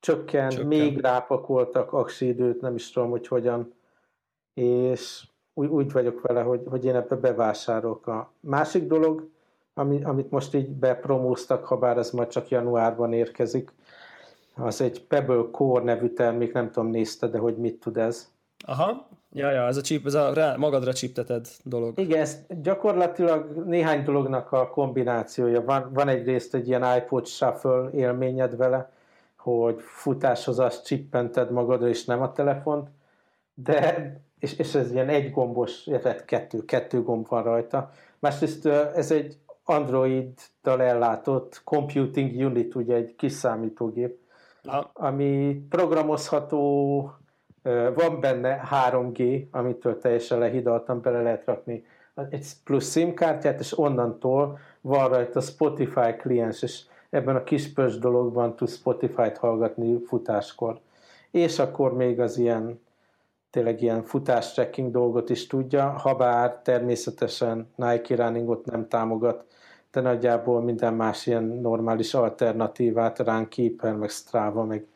csökken, 0.00 0.48
csökken. 0.48 0.66
még 0.66 1.00
rápakoltak 1.00 1.92
aksi 1.92 2.26
időt, 2.26 2.60
nem 2.60 2.74
is 2.74 2.90
tudom, 2.90 3.10
hogy 3.10 3.26
hogyan, 3.26 3.74
és 4.54 5.26
úgy, 5.54 5.68
úgy 5.68 5.92
vagyok 5.92 6.20
vele, 6.20 6.42
hogy, 6.42 6.60
hogy 6.66 6.84
én 6.84 6.94
ebbe 6.94 7.16
bevásárolok. 7.16 8.06
A 8.06 8.32
másik 8.40 8.86
dolog, 8.86 9.28
ami, 9.74 10.02
amit 10.02 10.30
most 10.30 10.54
így 10.54 10.68
bepromóztak, 10.68 11.64
ha 11.64 11.76
bár 11.76 11.96
ez 11.96 12.10
majd 12.10 12.28
csak 12.28 12.48
januárban 12.48 13.12
érkezik, 13.12 13.72
az 14.56 14.80
egy 14.80 15.04
Pebble 15.04 15.44
Core 15.50 15.84
nevű 15.84 16.08
termék, 16.08 16.52
nem 16.52 16.70
tudom, 16.70 16.90
nézted, 16.90 17.30
de 17.30 17.38
hogy 17.38 17.56
mit 17.56 17.80
tud 17.80 17.96
ez. 17.96 18.32
Aha, 18.66 19.08
ja, 19.32 19.50
ja, 19.50 19.66
ez 19.66 19.76
a 19.76 19.80
chip, 19.80 20.06
ez 20.06 20.14
a 20.14 20.34
rá, 20.34 20.56
magadra 20.56 20.92
csipteted 20.92 21.46
dolog. 21.62 21.98
Igen, 21.98 22.20
ez 22.20 22.38
gyakorlatilag 22.62 23.64
néhány 23.66 24.04
dolognak 24.04 24.52
a 24.52 24.68
kombinációja. 24.68 25.64
Van, 25.64 25.90
van 25.92 26.08
egyrészt 26.08 26.54
egy 26.54 26.68
ilyen 26.68 26.96
iPod 26.96 27.26
Shuffle 27.26 27.90
élményed 27.92 28.56
vele, 28.56 28.90
hogy 29.36 29.80
futáshoz 29.80 30.58
azt 30.58 30.86
csippented 30.86 31.50
magadra, 31.50 31.88
és 31.88 32.04
nem 32.04 32.22
a 32.22 32.32
telefont, 32.32 32.88
de, 33.54 34.12
és, 34.38 34.58
és 34.58 34.74
ez 34.74 34.92
ilyen 34.92 35.08
egy 35.08 35.30
gombos, 35.30 35.86
illetve 35.86 36.24
kettő, 36.24 36.64
kettő 36.64 37.02
gomb 37.02 37.28
van 37.28 37.42
rajta. 37.42 37.90
Másrészt 38.18 38.66
ez 38.66 39.10
egy 39.10 39.38
Android-dal 39.64 40.82
ellátott 40.82 41.60
computing 41.64 42.46
unit, 42.46 42.74
ugye 42.74 42.94
egy 42.94 43.14
kis 43.16 43.32
számítógép, 43.32 44.18
Na. 44.62 44.90
ami 44.92 45.62
programozható, 45.68 47.10
van 47.94 48.20
benne 48.20 48.68
3G, 48.70 49.46
amitől 49.50 49.98
teljesen 49.98 50.38
lehidaltam, 50.38 51.00
bele 51.00 51.22
lehet 51.22 51.44
rakni 51.44 51.84
egy 52.14 52.46
plusz 52.64 52.90
SIM 52.90 53.14
kártyát, 53.14 53.60
és 53.60 53.78
onnantól 53.78 54.58
van 54.80 55.08
rajta 55.08 55.40
Spotify 55.40 56.16
kliens, 56.18 56.62
és 56.62 56.82
ebben 57.10 57.36
a 57.36 57.42
kis 57.42 57.72
pös 57.72 57.98
dologban 57.98 58.56
tud 58.56 58.68
Spotify-t 58.68 59.36
hallgatni 59.36 60.04
futáskor. 60.04 60.80
És 61.30 61.58
akkor 61.58 61.94
még 61.94 62.20
az 62.20 62.38
ilyen 62.38 62.80
tényleg 63.54 63.82
ilyen 63.82 64.02
futás 64.02 64.52
tracking 64.52 64.90
dolgot 64.90 65.30
is 65.30 65.46
tudja, 65.46 65.88
ha 65.88 66.14
bár 66.14 66.60
természetesen 66.62 67.68
Nike 67.76 68.16
Runningot 68.16 68.64
nem 68.64 68.88
támogat, 68.88 69.44
de 69.92 70.00
nagyjából 70.00 70.62
minden 70.62 70.94
más 70.94 71.26
ilyen 71.26 71.44
normális 71.44 72.14
alternatívát, 72.14 73.18
Runkeeper, 73.18 73.96
meg 73.96 74.08
Strava, 74.08 74.64
meg, 74.64 74.86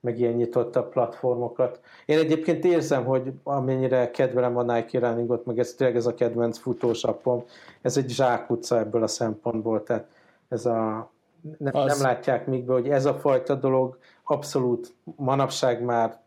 meg 0.00 0.18
ilyen 0.18 0.32
nyitottabb 0.32 0.88
platformokat. 0.92 1.80
Én 2.06 2.18
egyébként 2.18 2.64
érzem, 2.64 3.04
hogy 3.04 3.32
amennyire 3.42 4.10
kedvelem 4.10 4.56
a 4.56 4.62
Nike 4.62 4.98
Runningot, 4.98 5.46
meg 5.46 5.58
ez 5.58 5.74
tényleg 5.74 5.96
ez 5.96 6.06
a 6.06 6.14
kedvenc 6.14 6.58
futós 6.58 7.04
appom, 7.04 7.44
ez 7.82 7.96
egy 7.96 8.10
zsákutca 8.10 8.78
ebből 8.78 9.02
a 9.02 9.06
szempontból, 9.06 9.82
tehát 9.82 10.06
ez 10.48 10.66
a, 10.66 11.10
nem, 11.58 11.72
nem 11.72 12.00
látják 12.00 12.46
még 12.46 12.64
be, 12.64 12.72
hogy 12.72 12.88
ez 12.88 13.04
a 13.04 13.14
fajta 13.14 13.54
dolog 13.54 13.98
abszolút 14.24 14.94
manapság 15.16 15.82
már 15.82 16.20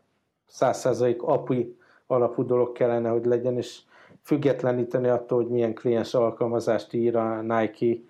százszerzalék 0.46 1.22
API 1.22 1.78
alapú 2.10 2.46
dolog 2.46 2.72
kellene, 2.72 3.08
hogy 3.08 3.24
legyen, 3.24 3.56
és 3.56 3.80
függetleníteni 4.22 5.08
attól, 5.08 5.42
hogy 5.42 5.50
milyen 5.50 5.74
kliens 5.74 6.14
alkalmazást 6.14 6.92
ír 6.92 7.16
a 7.16 7.40
Nike, 7.40 8.00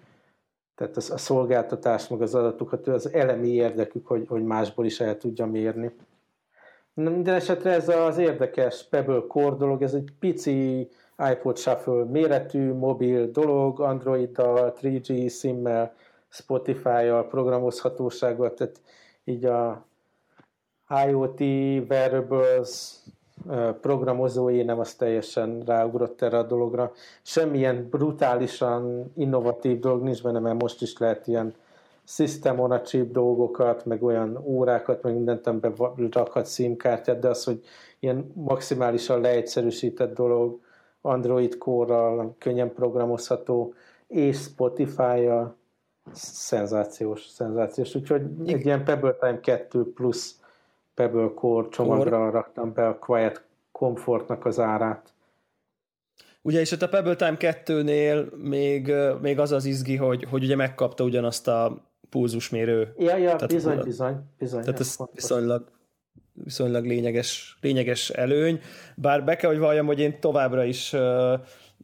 tehát 0.75 0.97
a 0.97 1.00
szolgáltatás, 1.00 2.09
meg 2.09 2.23
az 2.23 2.35
adatokat, 2.35 2.87
az 2.87 3.12
elemi 3.12 3.49
érdekük, 3.49 4.07
hogy, 4.07 4.26
hogy 4.28 4.45
másból 4.45 4.85
is 4.85 5.00
el 5.00 5.16
tudja 5.16 5.47
mérni. 5.47 5.90
Minden 6.95 7.35
esetre 7.35 7.71
ez 7.71 7.88
az 7.88 8.19
érdekes 8.19 8.88
Pebble 8.88 9.23
Core 9.28 9.57
dolog, 9.57 9.83
ez 9.83 9.95
egy 9.95 10.12
pici 10.19 10.88
iPod 11.33 11.59
Shuffle 11.59 12.04
méretű, 12.04 12.73
mobil 12.73 13.30
dolog, 13.30 13.80
Android-dal, 13.80 14.75
3G 14.80 15.38
SIM-mel, 15.38 15.95
Spotify-jal, 16.28 17.28
programozhatósággal, 17.28 18.54
tehát 18.54 18.80
így 19.25 19.45
a 19.45 19.87
IoT, 21.07 21.40
wearables, 21.88 22.97
programozói 23.80 24.62
nem 24.62 24.78
az 24.78 24.94
teljesen 24.94 25.62
ráugrott 25.66 26.23
erre 26.23 26.38
a 26.38 26.42
dologra. 26.42 26.92
Semmilyen 27.23 27.88
brutálisan 27.90 29.12
innovatív 29.16 29.78
dolog 29.78 30.02
nincs 30.02 30.23
benne, 30.23 30.38
mert 30.38 30.62
most 30.62 30.82
is 30.82 30.99
lehet 30.99 31.26
ilyen 31.26 31.54
system 32.04 32.61
on 32.61 32.70
a 32.70 32.80
chip 32.80 33.12
dolgokat, 33.12 33.85
meg 33.85 34.02
olyan 34.02 34.38
órákat, 34.44 35.02
meg 35.02 35.14
mindent, 35.14 35.47
amiben 35.47 35.75
rakhat 36.11 36.49
SIM-kártyát, 36.49 37.18
de 37.18 37.28
az, 37.28 37.44
hogy 37.44 37.61
ilyen 37.99 38.32
maximálisan 38.35 39.20
leegyszerűsített 39.20 40.14
dolog, 40.14 40.61
Android 41.00 41.59
core 41.59 42.26
könnyen 42.38 42.73
programozható, 42.73 43.75
és 44.06 44.37
Spotify-jal, 44.37 45.56
szenzációs, 46.12 47.26
szenzációs. 47.26 47.94
Úgyhogy 47.94 48.23
egy 48.47 48.64
ilyen 48.64 48.85
Pebble 48.85 49.14
Time 49.14 49.40
2 49.40 49.92
plusz 49.92 50.39
Pebble 51.00 51.30
Core 51.35 51.69
csomagra 51.71 52.19
Core. 52.19 52.30
raktam 52.30 52.73
be 52.73 52.88
a 52.88 52.99
Quiet 52.99 53.45
Comfortnak 53.73 54.45
az 54.47 54.59
árát. 54.59 55.12
Ugye, 56.42 56.61
és 56.61 56.73
ott 56.73 56.83
a 56.83 56.88
Pebble 56.88 57.16
Time 57.16 57.37
2-nél 57.38 58.37
még, 58.37 58.92
még 59.21 59.38
az 59.38 59.52
az 59.52 59.64
izgi, 59.64 59.97
hogy, 59.97 60.25
hogy 60.30 60.42
ugye 60.42 60.57
megkapta 60.57 61.04
ugyanazt 61.04 61.49
a 61.49 61.76
pulzusmérő. 62.11 62.95
Ja, 62.99 63.16
ja, 63.16 63.37
tehát, 63.37 63.52
bizony, 63.52 63.80
bizony, 63.83 64.16
bizony. 64.38 64.62
Tehát 64.62 64.80
ez 64.80 64.97
viszonylag, 65.12 65.71
viszonylag 66.33 66.87
lényeges, 66.87 67.59
lényeges 67.61 68.11
előny. 68.11 68.61
Bár 68.95 69.25
be 69.25 69.37
kell, 69.37 69.51
hogy 69.51 69.59
valljam, 69.59 69.87
hogy 69.87 70.01
én 70.01 70.21
továbbra 70.21 70.65
is 70.65 70.95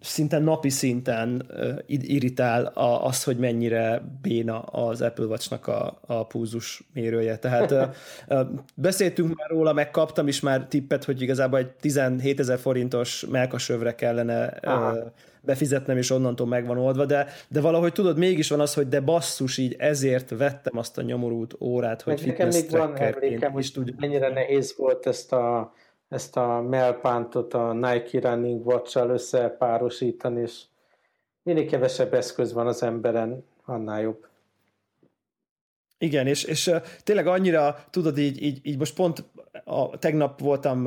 szinte 0.00 0.38
napi 0.38 0.68
szinten 0.68 1.46
irritál 1.86 2.64
az, 3.02 3.24
hogy 3.24 3.36
mennyire 3.36 4.02
béna 4.22 4.60
az 4.60 5.02
Apple 5.02 5.24
Watch-nak 5.24 5.66
a, 5.66 5.98
a 6.06 6.26
pulzus 6.26 6.82
mérője. 6.92 7.38
Tehát 7.38 7.96
beszéltünk 8.74 9.36
már 9.36 9.50
róla, 9.50 9.72
megkaptam 9.72 10.28
is 10.28 10.40
már 10.40 10.66
tippet, 10.68 11.04
hogy 11.04 11.22
igazából 11.22 11.58
egy 11.58 11.70
17 11.70 12.40
ezer 12.40 12.58
forintos 12.58 13.24
melkasövre 13.30 13.94
kellene 13.94 14.44
Aha. 14.44 15.12
Befizetnem, 15.46 15.96
és 15.96 16.10
onnantól 16.10 16.46
megvan 16.46 16.78
oldva, 16.78 17.04
de, 17.04 17.26
de 17.48 17.60
valahogy 17.60 17.92
tudod, 17.92 18.18
mégis 18.18 18.48
van 18.48 18.60
az, 18.60 18.74
hogy 18.74 18.88
de 18.88 19.00
basszus, 19.00 19.58
így 19.58 19.76
ezért 19.78 20.30
vettem 20.30 20.78
azt 20.78 20.98
a 20.98 21.02
nyomorult 21.02 21.54
órát, 21.60 22.02
hogy 22.02 22.20
fitness 22.20 22.54
nekem 22.54 22.62
még 22.62 22.70
van 22.70 22.96
emlékem, 22.96 23.52
hogy 23.52 23.94
mennyire 23.96 24.28
nehéz 24.28 24.74
volt 24.76 25.06
ezt 25.06 25.32
a 25.32 25.72
ezt 26.08 26.36
a 26.36 26.60
melpántot 26.60 27.54
a 27.54 27.72
Nike 27.72 28.20
Running 28.20 28.66
Watch-sal 28.66 29.10
összepárosítani, 29.10 30.40
és 30.40 30.62
minél 31.42 31.66
kevesebb 31.66 32.14
eszköz 32.14 32.52
van 32.52 32.66
az 32.66 32.82
emberen, 32.82 33.44
annál 33.64 34.00
jobb. 34.00 34.26
Igen, 35.98 36.26
és, 36.26 36.44
és 36.44 36.70
tényleg 37.02 37.26
annyira, 37.26 37.84
tudod, 37.90 38.18
így, 38.18 38.42
így, 38.42 38.60
így 38.62 38.78
most 38.78 38.94
pont 38.94 39.24
a, 39.64 39.98
tegnap 39.98 40.40
voltam 40.40 40.86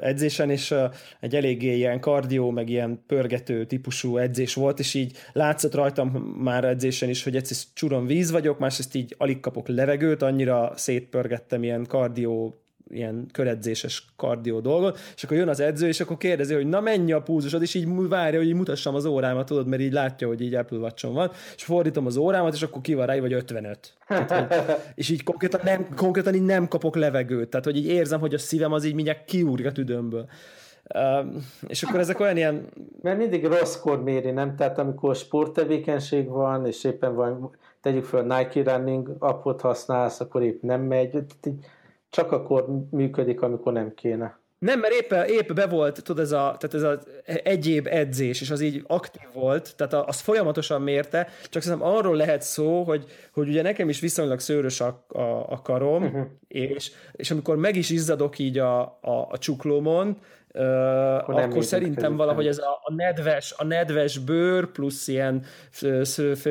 edzésen, 0.00 0.50
és 0.50 0.74
egy 1.20 1.34
eléggé 1.34 1.76
ilyen 1.76 2.00
kardió, 2.00 2.50
meg 2.50 2.68
ilyen 2.68 3.02
pörgető 3.06 3.66
típusú 3.66 4.16
edzés 4.16 4.54
volt, 4.54 4.78
és 4.78 4.94
így 4.94 5.16
látszott 5.32 5.74
rajtam 5.74 6.08
már 6.42 6.64
edzésen 6.64 7.08
is, 7.08 7.24
hogy 7.24 7.36
egyszer 7.36 7.56
csuron 7.74 8.06
víz 8.06 8.30
vagyok, 8.30 8.58
másrészt 8.58 8.94
így 8.94 9.14
alig 9.18 9.40
kapok 9.40 9.68
levegőt, 9.68 10.22
annyira 10.22 10.72
szétpörgettem 10.76 11.62
ilyen 11.62 11.86
kardió 11.86 12.62
ilyen 12.90 13.26
köredzéses 13.32 14.04
kardió 14.16 14.60
dolgot, 14.60 14.98
és 15.16 15.24
akkor 15.24 15.36
jön 15.36 15.48
az 15.48 15.60
edző, 15.60 15.86
és 15.86 16.00
akkor 16.00 16.16
kérdezi, 16.16 16.54
hogy 16.54 16.66
na 16.66 16.80
mennyi 16.80 17.12
a 17.12 17.22
púzusod, 17.22 17.62
és 17.62 17.74
így 17.74 17.88
várja, 18.08 18.38
hogy 18.38 18.48
így 18.48 18.54
mutassam 18.54 18.94
az 18.94 19.04
órámat, 19.04 19.46
tudod, 19.46 19.66
mert 19.66 19.82
így 19.82 19.92
látja, 19.92 20.26
hogy 20.26 20.40
így 20.40 20.54
Apple 20.54 20.78
watch 20.78 21.06
van, 21.06 21.30
és 21.56 21.64
fordítom 21.64 22.06
az 22.06 22.16
órámat, 22.16 22.54
és 22.54 22.62
akkor 22.62 22.80
ki 22.80 22.94
van 22.94 23.06
rá, 23.06 23.18
vagy 23.18 23.32
55. 23.32 23.94
Tehát, 24.06 24.30
hogy, 24.32 24.74
és 24.94 25.08
így 25.08 25.22
konkrétan, 25.22 25.60
nem, 25.64 25.86
konkrétan 25.96 26.34
így 26.34 26.44
nem 26.44 26.68
kapok 26.68 26.96
levegőt, 26.96 27.48
tehát 27.48 27.66
hogy 27.66 27.76
így 27.76 27.86
érzem, 27.86 28.20
hogy 28.20 28.34
a 28.34 28.38
szívem 28.38 28.72
az 28.72 28.84
így 28.84 28.94
mindjárt 28.94 29.24
kiúrik 29.24 29.66
a 29.66 29.72
tüdőmből. 29.72 30.28
Uh, 30.94 31.26
és 31.66 31.82
akkor 31.82 32.00
ezek 32.00 32.20
olyan 32.20 32.36
ilyen... 32.36 32.66
Mert 33.02 33.18
mindig 33.18 33.44
rosszkor 33.44 34.02
méri, 34.02 34.30
nem? 34.30 34.56
Tehát 34.56 34.78
amikor 34.78 35.16
sporttevékenység 35.16 36.28
van, 36.28 36.66
és 36.66 36.84
éppen 36.84 37.14
van, 37.14 37.56
tegyük 37.80 38.04
fel 38.04 38.22
Nike 38.22 38.76
Running 38.76 39.16
appot 39.18 39.60
használsz, 39.60 40.20
akkor 40.20 40.42
épp 40.42 40.62
nem 40.62 40.80
megy 40.80 41.16
csak 42.10 42.32
akkor 42.32 42.66
működik, 42.90 43.40
amikor 43.40 43.72
nem 43.72 43.94
kéne. 43.94 44.40
Nem, 44.58 44.80
mert 44.80 44.92
épp, 44.92 45.12
épp 45.12 45.52
be 45.52 45.66
volt, 45.66 46.02
tudod, 46.02 46.24
ez, 46.24 46.32
a, 46.32 46.56
tehát 46.58 46.74
ez 46.74 46.82
az 46.82 46.98
egyéb 47.42 47.86
edzés, 47.86 48.40
és 48.40 48.50
az 48.50 48.60
így 48.60 48.84
aktív 48.86 49.28
volt, 49.32 49.76
tehát 49.76 50.08
az 50.08 50.20
folyamatosan 50.20 50.82
mérte, 50.82 51.28
csak 51.44 51.62
szerintem 51.62 51.88
arról 51.88 52.16
lehet 52.16 52.42
szó, 52.42 52.82
hogy, 52.82 53.04
hogy 53.32 53.48
ugye 53.48 53.62
nekem 53.62 53.88
is 53.88 54.00
viszonylag 54.00 54.40
szőrös 54.40 54.80
a, 54.80 55.04
a, 55.08 55.20
a 55.48 55.60
karom, 55.62 56.02
uh-huh. 56.04 56.26
és, 56.48 56.90
és 57.12 57.30
amikor 57.30 57.56
meg 57.56 57.76
is 57.76 57.90
izzadok 57.90 58.38
így 58.38 58.58
a, 58.58 58.80
a, 59.00 59.26
a 59.30 59.38
csuklómon, 59.38 60.18
akkor, 60.58 61.40
akkor 61.40 61.64
szerintem 61.64 62.16
valahogy 62.16 62.46
ez 62.46 62.58
a, 62.58 62.80
a, 62.82 62.92
nedves, 62.94 63.54
a 63.56 63.64
nedves 63.64 64.18
bőr 64.18 64.66
plusz 64.66 65.08
ilyen 65.08 65.44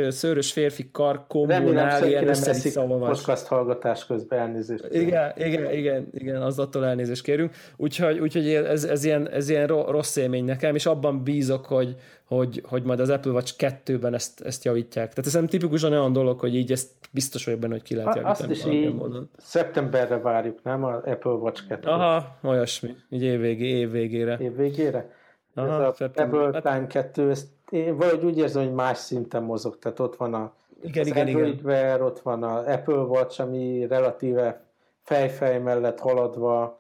szőrös 0.10 0.52
férfi 0.52 0.90
kar 0.92 1.26
kombinál, 1.28 2.08
ilyen 2.08 2.28
össze 2.28 2.80
podcast 3.00 3.48
hallgatás 3.48 4.06
közben 4.06 4.40
elnézést. 4.40 4.86
Igen, 4.92 5.32
igen, 5.36 5.72
igen, 5.72 6.08
igen, 6.12 6.42
az 6.42 6.60
attól 6.60 6.86
elnézést 6.86 7.24
kérünk. 7.24 7.52
Úgyhogy, 7.78 8.20
úgyhogy 8.20 8.48
ez, 8.48 8.84
ez, 8.84 9.04
ilyen, 9.04 9.30
ez 9.30 9.50
ilyen 9.50 9.68
rossz 9.68 10.16
élmény 10.16 10.46
nekem, 10.46 10.76
és 10.76 10.86
abban 10.86 11.24
bízok, 11.24 11.66
hogy, 11.66 11.96
hogy, 12.28 12.64
hogy 12.68 12.84
majd 12.84 13.00
az 13.00 13.10
Apple 13.10 13.32
Watch 13.32 13.54
2-ben 13.58 14.14
ezt, 14.14 14.42
ezt 14.42 14.64
javítják. 14.64 15.14
Tehát 15.14 15.36
ez 15.36 15.50
tipikusan 15.50 15.92
olyan 15.92 16.14
dolog, 16.14 16.40
hogy 16.40 16.56
így 16.56 16.72
ezt 16.72 16.90
biztos 17.12 17.46
vagyok 17.46 17.60
benne, 17.60 17.74
hogy 17.74 17.84
ki 17.84 17.96
lehet 17.96 18.16
javítani. 18.16 18.52
Azt 18.52 18.66
is 18.66 18.74
így 18.74 18.96
módon. 18.96 19.30
szeptemberre 19.38 20.18
várjuk, 20.18 20.64
nem? 20.64 20.84
Az 20.84 21.04
Apple 21.04 21.32
Watch 21.32 21.68
2 21.68 21.90
Aha, 21.90 22.38
olyasmi. 22.44 22.96
Így 23.10 23.24
év, 23.24 23.40
végé, 23.40 23.68
év 23.68 23.92
végére. 23.92 24.38
Év 24.40 24.56
végére? 24.56 25.16
Aha, 25.54 25.86
ez 25.86 26.02
a 26.02 26.06
Apple 26.16 26.50
hát... 26.54 26.64
Time 26.64 26.88
2, 26.88 27.30
ezt 27.30 27.48
én 27.70 27.98
valahogy 27.98 28.24
úgy 28.24 28.38
érzem, 28.38 28.64
hogy 28.64 28.74
más 28.74 28.98
szinten 28.98 29.44
mozog. 29.44 29.80
Tehát 29.80 30.00
ott 30.00 30.16
van 30.16 30.34
a 30.34 30.54
igen, 30.84 31.02
az 31.02 31.08
igen, 31.08 31.28
Android 31.28 31.54
igen. 31.54 31.66
Wear, 31.66 32.02
ott 32.02 32.20
van 32.20 32.44
az 32.44 32.66
Apple 32.66 32.96
Watch, 32.96 33.42
ami 33.42 33.88
relatíve 33.88 34.66
fejfej 35.02 35.60
mellett 35.60 36.00
haladva 36.00 36.80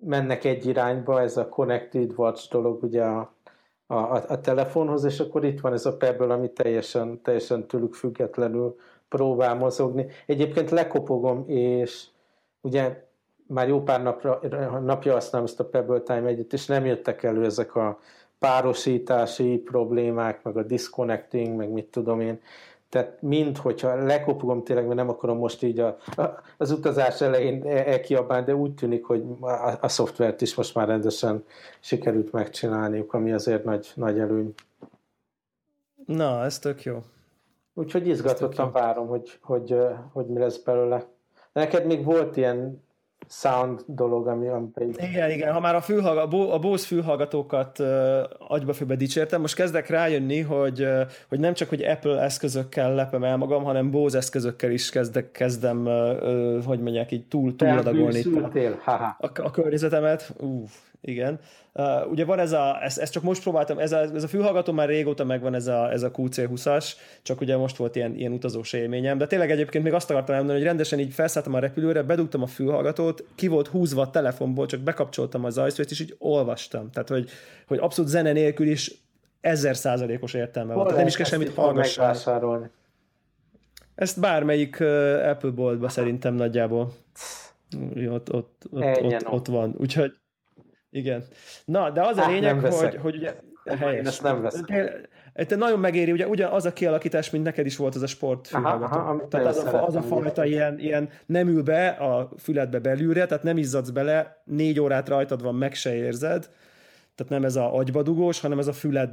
mennek 0.00 0.44
egy 0.44 0.66
irányba, 0.66 1.20
ez 1.20 1.36
a 1.36 1.48
Connected 1.48 2.12
Watch 2.16 2.50
dolog 2.50 2.82
ugye 2.82 3.02
a 3.02 3.33
a, 3.86 3.94
a, 3.94 4.24
a 4.28 4.40
telefonhoz, 4.40 5.04
és 5.04 5.20
akkor 5.20 5.44
itt 5.44 5.60
van 5.60 5.72
ez 5.72 5.86
a 5.86 5.96
Pebble, 5.96 6.34
ami 6.34 6.52
teljesen, 6.52 7.22
teljesen 7.22 7.66
tőlük 7.66 7.94
függetlenül 7.94 8.76
próbál 9.08 9.54
mozogni. 9.54 10.06
Egyébként 10.26 10.70
lekopogom, 10.70 11.44
és 11.46 12.06
ugye 12.60 13.04
már 13.46 13.68
jó 13.68 13.82
pár 13.82 14.02
napra, 14.02 14.40
napja 14.82 15.12
használom 15.12 15.46
ezt 15.46 15.60
a 15.60 15.64
Pebble 15.64 16.00
Time 16.00 16.26
egyet, 16.26 16.52
és 16.52 16.66
nem 16.66 16.84
jöttek 16.84 17.22
elő 17.22 17.44
ezek 17.44 17.74
a 17.74 17.98
párosítási 18.38 19.56
problémák, 19.58 20.42
meg 20.42 20.56
a 20.56 20.62
disconnecting, 20.62 21.56
meg 21.56 21.70
mit 21.70 21.86
tudom 21.86 22.20
én. 22.20 22.40
Tehát 22.94 23.22
mind, 23.22 23.56
hogyha 23.56 24.04
lekopogom 24.04 24.64
tényleg, 24.64 24.84
mert 24.84 24.96
nem 24.96 25.08
akarom 25.08 25.38
most 25.38 25.62
így 25.62 25.78
a, 25.78 25.96
a, 26.16 26.22
az 26.56 26.70
utazás 26.70 27.20
elején 27.20 27.66
elkiabálni, 27.66 28.44
de 28.44 28.54
úgy 28.54 28.74
tűnik, 28.74 29.04
hogy 29.04 29.24
a, 29.40 29.78
a 29.80 29.88
szoftvert 29.88 30.40
is 30.40 30.54
most 30.54 30.74
már 30.74 30.88
rendesen 30.88 31.44
sikerült 31.80 32.32
megcsinálniuk, 32.32 33.12
ami 33.12 33.32
azért 33.32 33.64
nagy, 33.64 33.92
nagy 33.94 34.18
előny. 34.18 34.54
Na, 36.06 36.44
ez 36.44 36.58
tök 36.58 36.82
jó. 36.82 37.02
Úgyhogy 37.72 38.06
izgatottan 38.06 38.72
várom, 38.72 39.06
hogy, 39.06 39.38
hogy, 39.42 39.76
hogy 40.12 40.26
mi 40.26 40.38
lesz 40.38 40.58
belőle. 40.58 41.06
Neked 41.52 41.86
még 41.86 42.04
volt 42.04 42.36
ilyen 42.36 42.82
sound 43.28 43.80
dolog, 43.86 44.26
ami, 44.26 44.48
ami. 44.48 44.68
Igen, 44.96 45.30
igen, 45.30 45.52
ha 45.52 45.60
már 45.60 45.74
a, 45.74 45.80
fülhallga, 45.80 46.52
a 46.52 46.58
Bose 46.58 46.86
fülhallgatókat 46.86 47.78
uh, 47.78 47.86
agyba 48.38 48.72
főbe 48.72 48.96
dicsértem, 48.96 49.40
most 49.40 49.54
kezdek 49.54 49.88
rájönni, 49.88 50.40
hogy, 50.40 50.80
uh, 50.80 51.00
hogy 51.28 51.40
nem 51.40 51.54
csak, 51.54 51.68
hogy 51.68 51.82
Apple 51.82 52.20
eszközökkel 52.20 52.94
lepem 52.94 53.24
el 53.24 53.36
magam, 53.36 53.64
hanem 53.64 53.90
Bose 53.90 54.18
eszközökkel 54.18 54.70
is 54.70 54.90
kezdek, 54.90 55.30
kezdem, 55.30 55.86
uh, 55.86 56.64
hogy 56.64 56.80
mondják, 56.80 57.12
így 57.12 57.26
túl, 57.26 57.56
túladagolni 57.56 58.22
a, 58.84 58.92
a, 58.92 59.30
a 59.34 59.50
környezetemet. 59.50 60.34
Uff, 60.40 60.72
igen. 61.04 61.38
Uh, 61.72 62.10
ugye 62.10 62.24
van 62.24 62.38
ez 62.38 62.52
a, 62.52 62.82
ezt, 62.82 62.98
ezt 62.98 63.12
csak 63.12 63.22
most 63.22 63.42
próbáltam, 63.42 63.78
ez 63.78 63.92
a, 63.92 63.98
ez 63.98 64.22
a 64.22 64.28
fülhallgató 64.28 64.72
már 64.72 64.88
régóta 64.88 65.24
megvan 65.24 65.54
ez 65.54 65.66
a, 65.66 65.92
ez 65.92 66.02
a 66.02 66.10
QC20-as, 66.10 66.92
csak 67.22 67.40
ugye 67.40 67.56
most 67.56 67.76
volt 67.76 67.96
ilyen, 67.96 68.14
ilyen 68.14 68.32
utazós 68.32 68.72
élményem, 68.72 69.18
de 69.18 69.26
tényleg 69.26 69.50
egyébként 69.50 69.84
még 69.84 69.92
azt 69.92 70.10
akartam 70.10 70.34
elmondani, 70.34 70.58
hogy 70.58 70.68
rendesen 70.68 70.98
így 70.98 71.14
felszálltam 71.14 71.54
a 71.54 71.58
repülőre, 71.58 72.02
bedugtam 72.02 72.42
a 72.42 72.46
fülhallgatót, 72.46 73.24
ki 73.34 73.46
volt 73.46 73.66
húzva 73.66 74.02
a 74.02 74.10
telefonból, 74.10 74.66
csak 74.66 74.80
bekapcsoltam 74.80 75.44
a 75.44 75.50
zajszót, 75.50 75.90
és 75.90 76.00
így 76.00 76.14
olvastam. 76.18 76.90
Tehát, 76.90 77.08
hogy, 77.08 77.30
hogy 77.66 77.78
abszolút 77.78 78.10
zene 78.10 78.32
nélkül 78.32 78.66
is 78.66 78.94
ezer 79.40 79.76
százalékos 79.76 80.34
értelme 80.34 80.74
van. 80.74 80.94
Nem 80.94 81.06
is 81.06 81.16
kell 81.16 81.26
semmit 81.26 81.54
hallgassál. 81.54 82.70
Ezt 83.94 84.20
bármelyik 84.20 84.80
Apple 85.30 85.50
boltba 85.50 85.88
szerintem 85.88 86.34
nagyjából. 86.34 86.92
Ott, 88.08 88.32
ott, 88.32 88.64
ott, 88.70 89.02
ott, 89.02 89.28
ott 89.30 89.46
van. 89.46 89.74
Úgyhogy 89.78 90.12
igen. 90.94 91.24
Na, 91.64 91.90
de 91.90 92.02
az 92.02 92.16
a 92.16 92.28
lényeg, 92.28 92.60
hogy, 92.60 92.96
hogy 92.96 93.16
ugye 93.16 93.34
helyes. 93.64 93.98
Én 93.98 94.06
ezt 94.06 94.22
nem 94.22 94.42
veszem. 94.42 94.64
Te 95.46 95.56
nagyon 95.56 95.78
megéri, 95.78 96.12
ugye 96.12 96.26
ugyan 96.28 96.52
az 96.52 96.64
a 96.64 96.72
kialakítás, 96.72 97.30
mint 97.30 97.44
neked 97.44 97.66
is 97.66 97.76
volt 97.76 97.94
az 97.94 98.02
a 98.02 98.06
sport. 98.06 98.50
Tehát 98.50 99.46
az 99.46 99.58
a, 99.58 99.86
az 99.86 99.94
a 99.94 100.02
fajta 100.02 100.44
ilyen, 100.44 100.78
ilyen 100.78 101.08
nem 101.26 101.48
ül 101.48 101.62
be 101.62 101.88
a 101.88 102.30
füledbe 102.38 102.78
belülre, 102.78 103.26
tehát 103.26 103.42
nem 103.42 103.56
izzadsz 103.56 103.90
bele, 103.90 104.42
négy 104.44 104.80
órát 104.80 105.08
rajtad 105.08 105.42
van, 105.42 105.54
meg 105.54 105.74
se 105.74 105.94
érzed. 105.94 106.50
Tehát 107.14 107.32
nem 107.32 107.44
ez 107.44 107.56
a 107.56 107.74
agybadugós, 107.74 108.40
hanem 108.40 108.58
ez 108.58 108.66
a 108.66 108.72
füled 108.72 109.10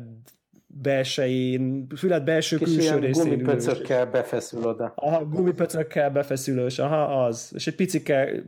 belsején, 0.67 1.87
füled 1.95 2.23
belső 2.23 2.57
Kis 2.57 2.75
külső 2.75 2.99
részén. 2.99 3.23
gumipöcökkel 3.23 4.05
befeszül 4.05 4.63
oda. 4.63 4.93
Aha, 4.95 5.25
gumipöcökkel 5.25 6.09
befeszülős, 6.09 6.79
aha, 6.79 7.25
az. 7.25 7.51
És 7.55 7.67
egy 7.67 7.75
picike 7.75 8.43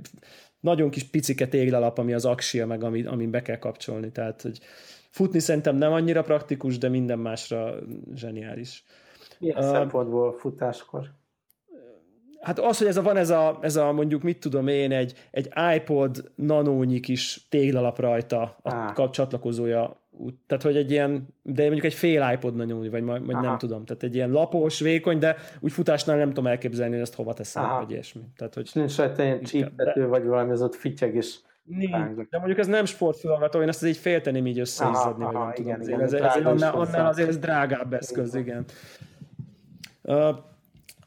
nagyon 0.64 0.90
kis 0.90 1.04
picike 1.04 1.48
téglalap, 1.48 1.98
ami 1.98 2.14
az 2.14 2.26
aksia, 2.26 2.66
meg 2.66 2.84
ami, 2.84 3.04
amin 3.04 3.32
be 3.32 3.42
kell 3.42 3.58
kapcsolni. 3.58 4.12
Tehát, 4.12 4.42
hogy 4.42 4.60
futni 5.10 5.40
szerintem 5.40 5.76
nem 5.76 5.92
annyira 5.92 6.22
praktikus, 6.22 6.78
de 6.78 6.90
minden 6.90 7.20
másra 7.20 7.76
zseniális. 8.14 8.84
Milyen 9.40 9.58
uh, 9.58 9.72
szempontból 9.72 10.34
futáskor? 10.34 11.12
Hát 12.42 12.60
az, 12.60 12.78
hogy 12.78 12.88
ez 12.88 12.98
a, 12.98 13.02
van 13.02 13.18
ez 13.18 13.30
a, 13.30 13.58
ez 13.62 13.76
a 13.76 13.92
mondjuk, 13.92 14.22
mit 14.22 14.40
tudom 14.40 14.68
én, 14.68 14.92
egy, 14.92 15.14
egy 15.32 15.50
iPod 15.76 16.32
nanónyi 16.36 17.00
kis 17.00 17.48
téglalap 17.50 18.00
rajta 18.00 18.42
a 18.62 18.92
ah. 18.96 19.10
csatlakozója 19.10 20.03
tehát 20.48 20.64
hogy 20.64 20.78
egy 20.78 20.92
ilyen, 20.92 21.28
de 21.42 21.62
mondjuk 21.62 21.84
egy 21.84 21.94
fél 21.94 22.32
iPod 22.34 22.56
nagyon, 22.56 22.90
vagy, 22.90 23.04
vagy 23.04 23.36
nem 23.42 23.58
tudom, 23.58 23.86
tehát 23.86 24.04
egy 24.04 24.16
ilyen 24.16 24.30
lapos, 24.32 24.80
vékony, 24.80 25.18
de 25.18 25.36
úgy 25.60 25.72
futásnál 25.72 26.18
nem 26.18 26.28
tudom 26.28 26.48
elképzelni, 26.48 26.94
hogy 26.94 27.02
ezt 27.02 27.16
hova 27.16 27.34
teszem, 27.34 27.64
Aha. 27.64 27.80
vagy 27.80 27.92
ilyesmi. 27.92 28.22
Tehát, 28.38 28.54
hogy 28.54 28.70
nincs 28.74 28.98
rajta 28.98 29.24
ilyen 29.24 29.44
csípető, 29.44 30.02
de... 30.02 30.06
vagy 30.06 30.26
valami, 30.26 30.52
az 30.52 30.62
ott 30.62 30.76
fityeg 30.76 31.16
is. 31.16 31.40
Nincs, 31.64 32.28
de 32.30 32.38
mondjuk 32.38 32.58
ez 32.60 32.68
nem 32.68 32.86
sportfülhallgató, 32.86 33.62
én 33.62 33.68
ezt 33.68 33.86
így 33.86 33.98
félteném 33.98 34.46
így 34.46 34.60
összeizzadni, 34.60 35.24
vagy 35.24 35.34
nem 35.34 35.52
igen, 35.56 35.80
tudom. 35.80 35.88
Igen, 35.88 36.02
ez, 36.02 36.14
ez, 36.14 36.46
annál, 36.46 36.74
annál 36.74 37.06
azért 37.06 37.30
ez 37.30 37.38
drágább 37.38 37.94
eszköz, 37.94 38.36
igen. 38.36 38.66
Uh, 40.02 40.36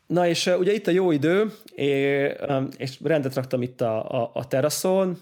Na 0.07 0.27
és 0.27 0.47
uh, 0.47 0.59
ugye 0.59 0.73
itt 0.73 0.87
a 0.87 0.91
jó 0.91 1.11
idő, 1.11 1.47
és, 1.75 2.33
um, 2.49 2.69
és 2.77 3.01
rendet 3.05 3.35
raktam 3.35 3.63
itt 3.63 3.81
a, 3.81 4.23
a, 4.23 4.31
a 4.35 4.47
teraszon, 4.47 5.17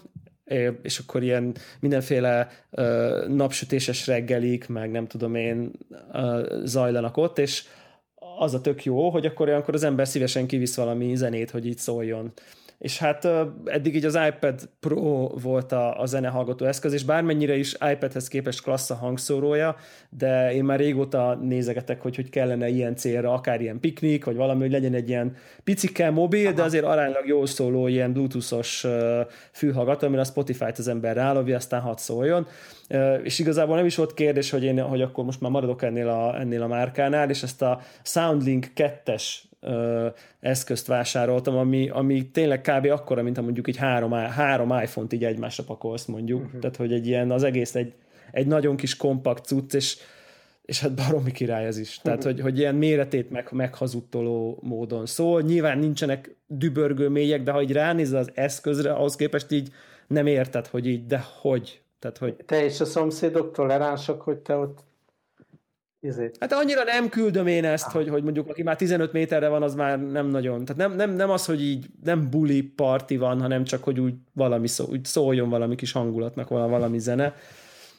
és 0.81 0.99
akkor 0.99 1.23
ilyen 1.23 1.55
mindenféle 1.79 2.49
uh, 2.71 3.27
napsütéses 3.27 4.07
reggelik, 4.07 4.67
meg 4.67 4.91
nem 4.91 5.07
tudom 5.07 5.35
én, 5.35 5.71
uh, 6.13 6.63
zajlanak 6.63 7.17
ott, 7.17 7.37
és 7.37 7.63
az 8.37 8.53
a 8.53 8.61
tök 8.61 8.83
jó, 8.83 9.09
hogy 9.09 9.25
akkor 9.25 9.47
olyankor 9.47 9.73
az 9.73 9.83
ember 9.83 10.07
szívesen 10.07 10.47
kivisz 10.47 10.75
valami 10.75 11.15
zenét, 11.15 11.51
hogy 11.51 11.65
így 11.65 11.77
szóljon 11.77 12.33
és 12.77 12.97
hát 12.97 13.27
eddig 13.65 13.95
így 13.95 14.05
az 14.05 14.19
iPad 14.27 14.69
Pro 14.79 15.27
volt 15.27 15.71
a, 15.71 16.01
a 16.01 16.05
zenehallgató 16.05 16.65
eszköz, 16.65 16.93
és 16.93 17.03
bármennyire 17.03 17.55
is 17.55 17.73
iPadhez 17.91 18.27
képest 18.27 18.61
klassz 18.61 18.89
a 18.89 18.95
hangszórója, 18.95 19.75
de 20.09 20.53
én 20.53 20.63
már 20.63 20.79
régóta 20.79 21.35
nézegetek, 21.41 22.01
hogy 22.01 22.15
hogy 22.15 22.29
kellene 22.29 22.67
ilyen 22.67 22.95
célra, 22.95 23.33
akár 23.33 23.61
ilyen 23.61 23.79
piknik, 23.79 24.25
vagy 24.25 24.35
valami, 24.35 24.61
hogy 24.61 24.71
legyen 24.71 24.93
egy 24.93 25.09
ilyen 25.09 25.35
picike 25.63 26.09
mobil, 26.09 26.45
Aha. 26.45 26.55
de 26.55 26.63
azért 26.63 26.85
aránylag 26.85 27.27
jól 27.27 27.45
szóló 27.45 27.87
ilyen 27.87 28.13
bluetoothos 28.13 28.85
fülhallgató, 29.51 30.07
amire 30.07 30.21
a 30.21 30.25
Spotify-t 30.25 30.77
az 30.77 30.87
ember 30.87 31.15
rálovja, 31.15 31.55
aztán 31.55 31.81
hat 31.81 31.99
szóljon. 31.99 32.47
És 33.23 33.39
igazából 33.39 33.75
nem 33.75 33.85
is 33.85 33.95
volt 33.95 34.13
kérdés, 34.13 34.49
hogy 34.49 34.63
én, 34.63 34.81
hogy 34.81 35.01
akkor 35.01 35.23
most 35.23 35.41
már 35.41 35.51
maradok 35.51 35.83
ennél 35.83 36.09
a, 36.09 36.39
ennél 36.39 36.61
a 36.61 36.67
márkánál, 36.67 37.29
és 37.29 37.43
ezt 37.43 37.61
a 37.61 37.81
Soundlink 38.03 38.67
2-es 38.75 39.23
eszközt 40.39 40.87
vásároltam, 40.87 41.57
ami, 41.57 41.89
ami 41.89 42.29
tényleg 42.31 42.61
kb. 42.61 42.85
akkora, 42.85 43.23
mint 43.23 43.35
ha 43.35 43.41
mondjuk 43.41 43.67
egy 43.67 43.77
három, 43.77 44.11
három 44.11 44.79
iPhone-t 44.81 45.13
így 45.13 45.23
egymásra 45.23 45.63
pakolsz 45.63 46.05
mondjuk. 46.05 46.41
Uh-huh. 46.41 46.59
Tehát, 46.59 46.75
hogy 46.75 46.93
egy 46.93 47.07
ilyen, 47.07 47.31
az 47.31 47.43
egész 47.43 47.75
egy, 47.75 47.93
egy 48.31 48.47
nagyon 48.47 48.75
kis 48.75 48.95
kompakt 48.95 49.45
cucc, 49.45 49.73
és, 49.73 49.97
és 50.65 50.79
hát 50.79 50.93
baromi 50.93 51.31
király 51.31 51.65
ez 51.65 51.77
is. 51.77 51.99
Tehát, 51.99 52.19
uh-huh. 52.19 52.33
hogy, 52.33 52.41
hogy 52.41 52.57
ilyen 52.59 52.75
méretét 52.75 53.29
meg, 53.29 53.47
meghazudtoló 53.51 54.59
módon 54.61 55.05
szól. 55.05 55.41
Nyilván 55.41 55.77
nincsenek 55.77 56.35
dübörgő 56.47 57.09
mélyek, 57.09 57.43
de 57.43 57.51
ha 57.51 57.61
így 57.61 57.71
ránézel 57.71 58.19
az 58.19 58.31
eszközre, 58.33 58.93
ahhoz 58.93 59.15
képest 59.15 59.51
így 59.51 59.69
nem 60.07 60.27
érted, 60.27 60.67
hogy 60.67 60.87
így, 60.87 61.05
de 61.05 61.23
hogy? 61.41 61.81
Tehát, 61.99 62.17
hogy... 62.17 62.35
Te 62.45 62.63
és 62.63 62.79
a 62.79 62.85
szomszédok 62.85 63.53
toleránsok, 63.53 64.21
hogy 64.21 64.37
te 64.37 64.55
ott 64.55 64.83
Izét. 66.05 66.37
Hát 66.39 66.53
annyira 66.53 66.83
nem 66.83 67.09
küldöm 67.09 67.47
én 67.47 67.65
ezt, 67.65 67.85
ah. 67.85 67.93
hogy, 67.93 68.09
hogy 68.09 68.23
mondjuk 68.23 68.49
aki 68.49 68.63
már 68.63 68.75
15 68.75 69.11
méterre 69.13 69.47
van, 69.47 69.63
az 69.63 69.75
már 69.75 69.99
nem 70.01 70.27
nagyon. 70.27 70.65
Tehát 70.65 70.87
nem, 70.87 70.95
nem, 70.95 71.15
nem 71.15 71.29
az, 71.29 71.45
hogy 71.45 71.61
így 71.61 71.85
nem 72.03 72.29
buli 72.29 72.61
parti 72.61 73.17
van, 73.17 73.41
hanem 73.41 73.63
csak, 73.63 73.83
hogy 73.83 73.99
úgy 73.99 74.13
valami 74.33 74.67
szó, 74.67 74.85
úgy 74.89 75.05
szóljon 75.05 75.49
valami 75.49 75.75
kis 75.75 75.91
hangulatnak 75.91 76.49
valami 76.49 76.99
zene. 76.99 77.35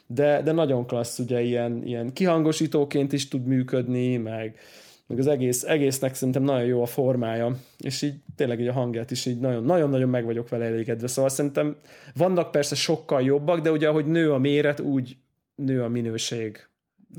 De, 0.07 0.41
de 0.41 0.51
nagyon 0.51 0.85
klassz, 0.85 1.19
ugye 1.19 1.41
ilyen, 1.41 1.81
ilyen 1.85 2.13
kihangosítóként 2.13 3.13
is 3.13 3.27
tud 3.27 3.45
működni, 3.45 4.17
meg, 4.17 4.59
meg 5.07 5.19
az 5.19 5.27
egész, 5.27 5.63
egésznek 5.63 6.15
szerintem 6.15 6.43
nagyon 6.43 6.65
jó 6.65 6.81
a 6.81 6.85
formája, 6.85 7.55
és 7.77 8.01
így 8.01 8.13
tényleg 8.35 8.59
így 8.59 8.67
a 8.67 8.73
hangját 8.73 9.11
is 9.11 9.25
így 9.25 9.39
nagyon-nagyon 9.39 10.09
meg 10.09 10.25
vagyok 10.25 10.49
vele 10.49 10.65
elégedve. 10.65 11.07
Szóval 11.07 11.29
szerintem 11.29 11.75
vannak 12.15 12.51
persze 12.51 12.75
sokkal 12.75 13.21
jobbak, 13.21 13.59
de 13.59 13.71
ugye 13.71 13.87
ahogy 13.87 14.05
nő 14.05 14.31
a 14.31 14.37
méret, 14.37 14.79
úgy 14.79 15.17
nő 15.55 15.83
a 15.83 15.87
minőség. 15.87 16.67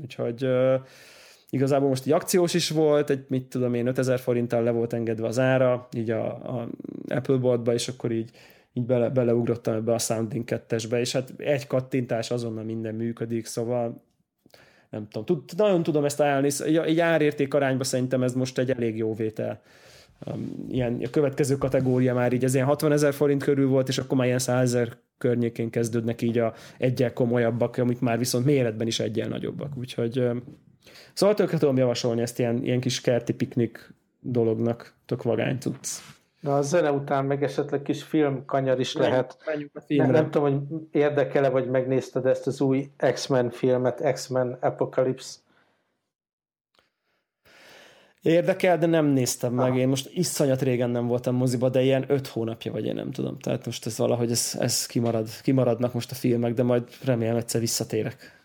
Úgyhogy 0.01 0.47
igazából 1.49 1.87
most 1.87 2.05
egy 2.05 2.11
akciós 2.11 2.53
is 2.53 2.69
volt, 2.69 3.09
egy 3.09 3.25
mit 3.27 3.43
tudom 3.43 3.73
én, 3.73 3.87
5000 3.87 4.19
forinttal 4.19 4.63
le 4.63 4.71
volt 4.71 4.93
engedve 4.93 5.27
az 5.27 5.39
ára, 5.39 5.87
így 5.95 6.09
a, 6.09 6.25
a 6.25 6.69
Apple 7.07 7.37
boltba, 7.37 7.73
és 7.73 7.87
akkor 7.87 8.11
így 8.11 8.31
így 8.73 8.85
bele, 8.85 9.09
beleugrottam 9.09 9.73
ebbe 9.73 9.93
a 9.93 9.97
Sounding 9.97 10.45
2 10.45 10.75
és 10.97 11.11
hát 11.11 11.33
egy 11.37 11.67
kattintás 11.67 12.31
azonnal 12.31 12.63
minden 12.63 12.95
működik, 12.95 13.45
szóval 13.45 14.03
nem 14.89 15.07
tudom, 15.07 15.25
tud, 15.25 15.57
nagyon 15.57 15.83
tudom 15.83 16.05
ezt 16.05 16.19
ajánlani, 16.19 16.51
egy 16.85 16.99
árérték 16.99 17.53
arányban 17.53 17.85
szerintem 17.85 18.23
ez 18.23 18.33
most 18.33 18.57
egy 18.57 18.69
elég 18.71 18.97
jó 18.97 19.13
vétel. 19.13 19.61
Ilyen, 20.69 21.01
a 21.03 21.09
következő 21.09 21.57
kategória 21.57 22.13
már 22.13 22.33
így 22.33 22.43
ez 22.43 22.53
ilyen 22.53 22.65
60 22.65 22.91
ezer 22.91 23.13
forint 23.13 23.43
körül 23.43 23.67
volt, 23.67 23.87
és 23.87 23.97
akkor 23.97 24.17
már 24.17 24.27
ilyen 24.27 24.39
100 24.39 24.61
ezer 24.61 24.97
környékén 25.19 25.69
kezdődnek 25.69 26.21
így 26.21 26.37
a 26.37 26.53
egyel 26.77 27.13
komolyabbak, 27.13 27.77
amik 27.77 27.99
már 27.99 28.17
viszont 28.17 28.45
méretben 28.45 28.87
is 28.87 28.99
egyel 28.99 29.27
nagyobbak. 29.27 29.77
Úgyhogy 29.77 30.29
szóval 31.13 31.35
tökre 31.35 31.57
tudom 31.57 31.77
javasolni 31.77 32.21
ezt 32.21 32.39
ilyen, 32.39 32.63
ilyen 32.63 32.79
kis 32.79 33.01
kerti 33.01 33.33
piknik 33.33 33.93
dolognak, 34.19 34.93
tök 35.05 35.23
vagány 35.23 35.57
tudsz. 35.57 36.17
Na 36.39 36.57
a 36.57 36.61
zene 36.61 36.91
után 36.91 37.25
meg 37.25 37.43
esetleg 37.43 37.81
kis 37.81 38.03
filmkanyar 38.03 38.79
is 38.79 38.95
lehet. 38.95 39.37
Nem, 39.87 40.11
nem 40.11 40.31
tudom, 40.31 40.51
hogy 40.51 40.79
érdekele, 40.91 41.49
vagy 41.49 41.69
megnézted 41.69 42.25
ezt 42.25 42.47
az 42.47 42.61
új 42.61 42.89
X-Men 43.13 43.49
filmet, 43.49 44.11
X-Men 44.13 44.57
Apocalypse. 44.59 45.37
Érdekel, 48.21 48.77
de 48.77 48.85
nem 48.85 49.05
néztem 49.05 49.53
meg. 49.53 49.75
Én 49.75 49.87
most 49.87 50.09
iszonyat 50.13 50.61
régen 50.61 50.89
nem 50.89 51.07
voltam 51.07 51.35
moziba, 51.35 51.69
de 51.69 51.81
ilyen 51.81 52.05
öt 52.07 52.27
hónapja 52.27 52.71
vagy 52.71 52.85
én 52.85 52.95
nem 52.95 53.11
tudom. 53.11 53.37
Tehát 53.39 53.65
most 53.65 53.85
ez 53.85 53.97
valahogy 53.97 54.31
ez, 54.31 54.57
ez 54.59 54.85
kimarad, 54.85 55.27
kimaradnak 55.41 55.93
most 55.93 56.11
a 56.11 56.15
filmek, 56.15 56.53
de 56.53 56.63
majd 56.63 56.83
remélem 57.03 57.35
egyszer 57.35 57.59
visszatérek. 57.59 58.37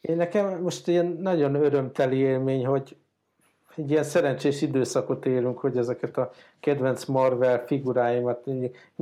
Én 0.00 0.16
nekem 0.16 0.62
most 0.62 0.88
ilyen 0.88 1.18
nagyon 1.20 1.54
örömteli 1.54 2.16
élmény, 2.16 2.66
hogy 2.66 2.96
egy 3.76 3.90
ilyen 3.90 4.02
szerencsés 4.02 4.62
időszakot 4.62 5.26
élünk, 5.26 5.58
hogy 5.58 5.76
ezeket 5.76 6.16
a 6.16 6.30
kedvenc 6.60 7.04
Marvel 7.04 7.64
figuráimat 7.66 8.44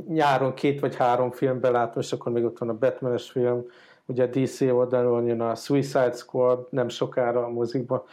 nyáron 0.07 0.53
két 0.53 0.79
vagy 0.79 0.95
három 0.95 1.31
filmben 1.31 1.71
látom, 1.71 2.01
és 2.01 2.11
akkor 2.11 2.31
még 2.31 2.43
ott 2.43 2.57
van 2.57 2.69
a 2.69 2.77
batman 2.77 3.17
film, 3.17 3.65
ugye 4.05 4.23
a 4.23 4.27
DC 4.27 4.61
oldalon 4.61 5.25
jön 5.25 5.41
a 5.41 5.55
Suicide 5.55 6.11
Squad 6.11 6.67
nem 6.69 6.89
sokára 6.89 7.45
a 7.45 7.49
mozikba, 7.49 8.05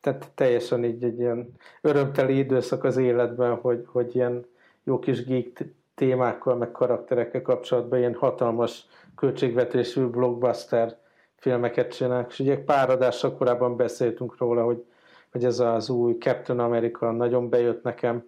tehát 0.00 0.30
teljesen 0.34 0.84
így 0.84 1.04
egy 1.04 1.18
ilyen 1.18 1.52
örömteli 1.80 2.38
időszak 2.38 2.84
az 2.84 2.96
életben, 2.96 3.54
hogy, 3.54 3.84
hogy 3.86 4.14
ilyen 4.14 4.44
jó 4.84 4.98
kis 4.98 5.24
geek 5.24 5.64
témákkal, 5.94 6.56
meg 6.56 6.70
karakterekkel 6.70 7.42
kapcsolatban 7.42 7.98
ilyen 7.98 8.14
hatalmas 8.14 8.86
költségvetésű 9.16 10.06
blockbuster 10.06 10.96
filmeket 11.36 11.94
csinálnak, 11.94 12.30
és 12.30 12.38
ugye 12.38 12.64
pár 12.64 12.90
adással 12.90 13.36
korábban 13.36 13.76
beszéltünk 13.76 14.38
róla, 14.38 14.64
hogy 14.64 14.84
hogy 15.32 15.44
ez 15.44 15.58
az 15.58 15.88
új 15.90 16.16
Captain 16.18 16.58
America 16.58 17.10
nagyon 17.10 17.48
bejött 17.48 17.82
nekem, 17.82 18.24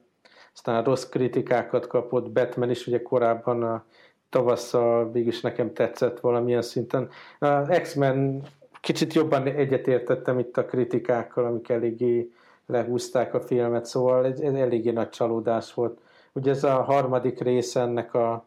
aztán 0.55 0.85
rossz 0.85 1.09
kritikákat 1.09 1.87
kapott, 1.87 2.31
Batman 2.31 2.71
is 2.71 2.87
ugye 2.87 3.03
korábban 3.03 3.63
a 3.63 3.85
tavasszal 4.29 5.11
mégis 5.13 5.41
nekem 5.41 5.73
tetszett 5.73 6.21
valamilyen 6.21 6.63
szinten. 6.63 7.09
Az 7.39 7.69
X-Men 7.83 8.43
kicsit 8.83 9.13
jobban 9.13 9.47
egyetértettem 9.47 10.39
itt 10.39 10.57
a 10.57 10.65
kritikákkal, 10.65 11.45
amik 11.45 11.69
eléggé 11.69 12.33
lehúzták 12.67 13.35
a 13.35 13.41
filmet, 13.41 13.85
szóval 13.85 14.25
egy, 14.25 14.43
egy 14.43 14.55
eléggé 14.55 14.91
nagy 14.91 15.09
csalódás 15.09 15.75
volt. 15.75 16.01
Ugye 16.33 16.51
ez 16.51 16.65
a 16.65 16.83
harmadik 16.83 17.41
rész 17.41 17.77
ennek 17.77 18.15
a 18.15 18.47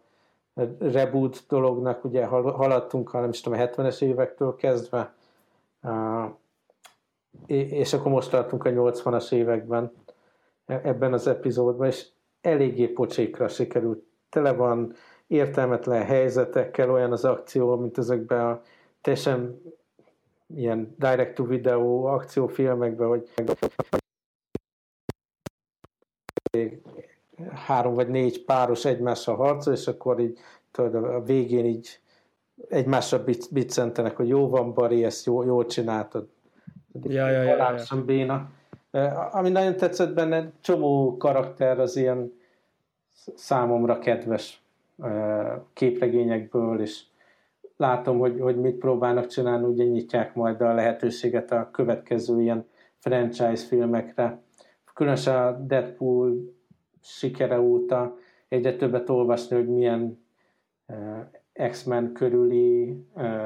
reboot 0.80 1.44
dolognak, 1.48 2.04
ugye 2.04 2.26
haladtunk, 2.26 3.14
nem 3.14 3.30
is 3.30 3.42
tudom, 3.42 3.60
a 3.60 3.64
70-es 3.64 4.02
évektől 4.02 4.56
kezdve, 4.56 5.14
és 7.48 7.94
akkor 7.94 8.12
most 8.12 8.30
tartunk 8.30 8.66
a 8.66 8.70
80-as 8.70 9.32
években 9.32 9.92
e- 10.66 10.82
ebben 10.84 11.14
az 11.14 11.28
epizódban, 11.28 11.88
és 11.88 12.08
eléggé 12.42 12.88
pocsékra 12.88 13.48
sikerült. 13.48 14.04
Tele 14.30 14.54
van 14.54 14.94
értelmetlen 15.28 16.04
helyzetekkel, 16.04 16.92
olyan 16.92 17.12
az 17.12 17.26
akció, 17.26 17.76
mint 17.76 17.98
ezekben 17.98 18.46
a 18.46 18.62
teljesen 19.02 19.62
ilyen 20.48 20.96
direct-to-video 20.98 22.04
akciófilmekben, 22.04 23.08
hogy 23.08 23.30
három 27.54 27.94
vagy 27.94 28.08
négy 28.08 28.46
páros 28.46 28.86
egymással 28.86 29.36
harcol, 29.36 29.74
és 29.74 29.88
akkor 29.88 30.20
így 30.20 30.40
tudod, 30.72 30.96
a 31.04 31.24
végén 31.24 31.66
így 31.66 32.00
egymásra 32.70 33.24
biccentenek, 33.52 34.16
hogy 34.16 34.28
jó 34.28 34.50
van, 34.50 34.74
Bari, 34.74 35.04
ezt 35.04 35.26
jó, 35.26 35.44
jól 35.44 35.66
csináltad 35.66 36.28
ja, 37.04 37.30
ja, 37.30 37.42
ja, 37.42 37.56
ja, 37.56 37.76
ja. 37.90 38.04
béna. 38.06 38.50
Ami 39.32 39.50
nagyon 39.50 39.76
tetszett 39.76 40.14
benne, 40.14 40.52
csomó 40.62 41.18
karakter 41.18 41.80
az 41.80 41.96
ilyen 41.96 42.34
számomra 43.36 44.00
kedves 44.00 44.64
képregényekből, 45.74 46.82
és 46.82 47.04
látom, 47.78 48.20
hogy, 48.20 48.40
hogy 48.40 48.60
mit 48.60 48.76
próbálnak 48.76 49.28
csinálni, 49.28 49.66
ugye 49.66 49.84
nyitják 49.84 50.36
majd 50.36 50.62
a 50.62 50.74
lehetőséget 50.74 51.52
a 51.52 51.70
következő 51.72 52.42
ilyen 52.42 52.66
franchise 52.98 53.66
filmekre. 53.68 54.42
Különösen 54.94 55.48
a 55.48 55.52
Deadpool 55.52 56.54
sikere 57.02 57.60
óta 57.60 58.18
egyre 58.48 58.76
többet 58.76 59.10
olvasni, 59.10 59.56
hogy 59.56 59.68
milyen 59.68 60.24
X-Men 61.70 62.12
körüli 62.14 62.98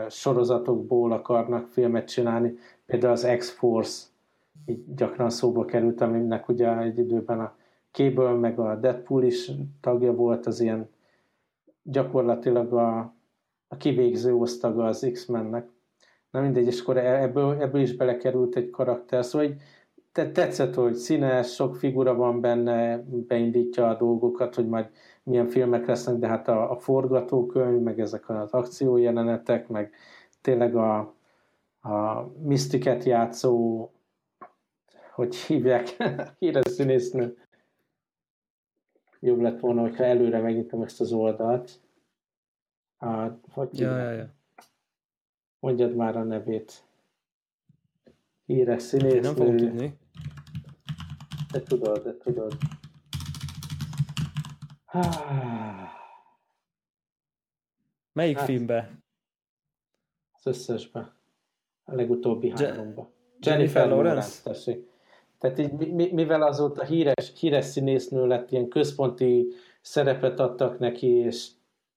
sorozatokból 0.09 1.11
akarnak 1.11 1.67
filmet 1.67 2.07
csinálni. 2.07 2.57
Például 2.85 3.11
az 3.13 3.27
X-Force 3.37 4.07
így 4.65 4.93
gyakran 4.95 5.29
szóba 5.29 5.65
került, 5.65 6.01
aminek 6.01 6.47
ugye 6.49 6.77
egy 6.77 6.97
időben 6.97 7.39
a 7.39 7.55
Cable 7.91 8.31
meg 8.31 8.59
a 8.59 8.75
Deadpool 8.75 9.23
is 9.23 9.51
tagja 9.81 10.13
volt, 10.13 10.45
az 10.45 10.59
ilyen 10.59 10.89
gyakorlatilag 11.83 12.73
a, 12.73 13.13
a 13.71 13.77
kivégző 13.77 14.34
osztaga 14.34 14.86
az 14.86 15.10
X-Mennek. 15.12 15.67
Na 16.32 16.41
mindegy, 16.41 16.65
és 16.65 16.82
akkor 16.82 16.97
e-, 16.97 17.21
ebből, 17.21 17.62
ebből 17.62 17.82
is 17.82 17.95
belekerült 17.95 18.55
egy 18.55 18.69
karakter. 18.69 19.25
Szóval 19.25 19.47
így 19.47 19.62
tetszett, 20.12 20.73
hogy 20.73 20.93
színes, 20.93 21.53
sok 21.53 21.75
figura 21.75 22.15
van 22.15 22.41
benne, 22.41 23.03
beindítja 23.08 23.88
a 23.88 23.97
dolgokat, 23.97 24.55
hogy 24.55 24.67
majd 24.67 24.89
milyen 25.23 25.47
filmek 25.47 25.86
lesznek, 25.86 26.15
de 26.15 26.27
hát 26.27 26.47
a, 26.47 26.71
a 26.71 26.77
forgatókönyv, 26.77 27.82
meg 27.82 27.99
ezek 27.99 28.29
az 28.29 28.51
akciójelenetek, 28.51 29.67
meg 29.67 29.93
tényleg 30.41 30.75
a, 30.75 30.97
a 31.82 32.27
misztiket 32.43 33.03
játszó, 33.03 33.89
hogy 35.13 35.36
hívják, 35.36 35.97
híres 36.39 36.71
színésznő. 36.71 37.38
Jobb 39.19 39.39
lett 39.39 39.60
volna, 39.60 39.82
hogyha 39.82 40.03
előre 40.03 40.39
megnyitom 40.39 40.82
ezt 40.82 41.01
az 41.01 41.12
oldalt. 41.12 41.79
A, 42.99 43.39
hogy 43.51 43.79
ja, 43.79 43.97
ja, 43.97 44.12
ja. 44.12 44.33
Mondjad 45.59 45.95
már 45.95 46.17
a 46.17 46.23
nevét. 46.23 46.83
Híres 48.45 48.81
színésznő. 48.83 49.15
Én 49.15 49.21
nem 49.21 49.35
fogom 49.35 49.57
tudni. 49.57 49.97
De 51.51 51.62
tudod, 51.62 52.03
de 52.03 52.17
tudod. 52.17 52.57
Melyik 58.13 58.38
hát, 58.38 58.45
filmbe? 58.45 58.91
Az 60.31 60.45
összesbe. 60.45 61.13
A 61.83 61.95
legutóbbi 61.95 62.47
Je- 62.47 62.69
háromba. 62.69 63.12
Jennifer, 63.39 63.57
Jennifer 63.57 63.88
Lawrence? 63.88 64.43
Tessék. 64.43 64.88
Tehát 65.38 65.59
így, 65.59 65.71
mivel 66.13 66.41
azóta 66.41 66.83
híres, 66.83 67.31
híres 67.39 67.65
színésznő 67.65 68.27
lett, 68.27 68.51
ilyen 68.51 68.67
központi 68.67 69.47
szerepet 69.81 70.39
adtak 70.39 70.79
neki, 70.79 71.07
és 71.07 71.49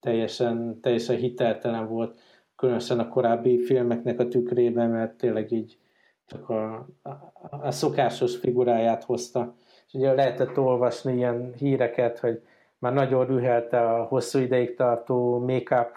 teljesen, 0.03 0.81
teljesen 0.81 1.17
hiteltelen 1.17 1.89
volt, 1.89 2.19
különösen 2.57 2.99
a 2.99 3.09
korábbi 3.09 3.59
filmeknek 3.59 4.21
a 4.21 4.29
tükrében, 4.29 4.91
mert 4.91 5.15
tényleg 5.15 5.53
így 5.53 5.79
csak 6.27 6.49
a, 6.49 6.87
a, 7.03 7.11
a 7.51 7.71
szokásos 7.71 8.37
figuráját 8.37 9.05
hozta. 9.05 9.55
És 9.87 9.95
ugye 9.95 10.13
lehetett 10.13 10.59
olvasni 10.59 11.15
ilyen 11.15 11.53
híreket, 11.59 12.19
hogy 12.19 12.43
már 12.79 12.93
nagyon 12.93 13.27
rühelte 13.27 13.91
a 13.91 14.05
hosszú 14.05 14.39
ideig 14.39 14.75
tartó 14.75 15.39
make-up 15.39 15.97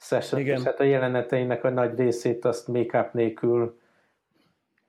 session, 0.00 0.40
és 0.40 0.62
hát 0.62 0.80
a 0.80 0.84
jeleneteinek 0.84 1.64
a 1.64 1.70
nagy 1.70 1.98
részét 1.98 2.44
azt 2.44 2.68
make-up 2.68 3.12
nélkül 3.12 3.78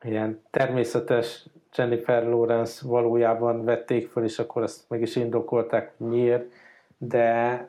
ilyen 0.01 0.41
természetes 0.49 1.45
Jennifer 1.75 2.23
Lawrence 2.23 2.87
valójában 2.87 3.63
vették 3.63 4.07
föl, 4.07 4.23
és 4.23 4.39
akkor 4.39 4.61
azt 4.61 4.89
meg 4.89 5.01
is 5.01 5.15
indokolták, 5.15 5.93
miért, 5.97 6.51
de 6.97 7.67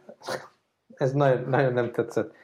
ez 1.00 1.12
nagyon, 1.12 1.48
nagyon 1.48 1.72
nem 1.72 1.92
tetszett. 1.92 2.34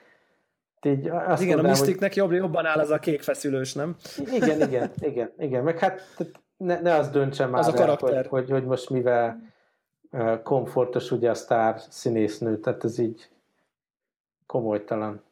Így 0.83 1.09
azt 1.09 1.43
igen, 1.43 1.55
mondanám, 1.55 1.65
a 1.65 1.69
Mysticnek 1.69 2.13
hogy... 2.13 2.17
jobb, 2.17 2.33
jobban 2.33 2.67
áll 2.67 2.79
az 2.79 2.91
a 2.91 2.99
kék 2.99 3.23
feszülős, 3.23 3.73
nem? 3.75 3.97
Igen, 4.33 4.61
igen, 4.61 4.91
igen, 5.01 5.33
igen. 5.39 5.65
Meg 5.65 5.79
hát 5.79 6.01
ne, 6.57 6.81
ne 6.81 6.95
az 6.95 7.09
döntse 7.09 7.47
már 7.47 7.61
az 7.61 7.69
a 7.69 7.83
el, 7.83 7.97
hogy, 8.01 8.27
hogy, 8.27 8.51
hogy 8.51 8.65
most 8.65 8.91
mivel 8.91 9.41
komfortos 10.43 11.11
ugye 11.11 11.31
a 11.31 11.35
sztár 11.35 11.81
színésznő, 11.89 12.59
tehát 12.59 12.85
ez 12.85 12.99
így 12.99 13.29
komolytalan. 14.47 15.23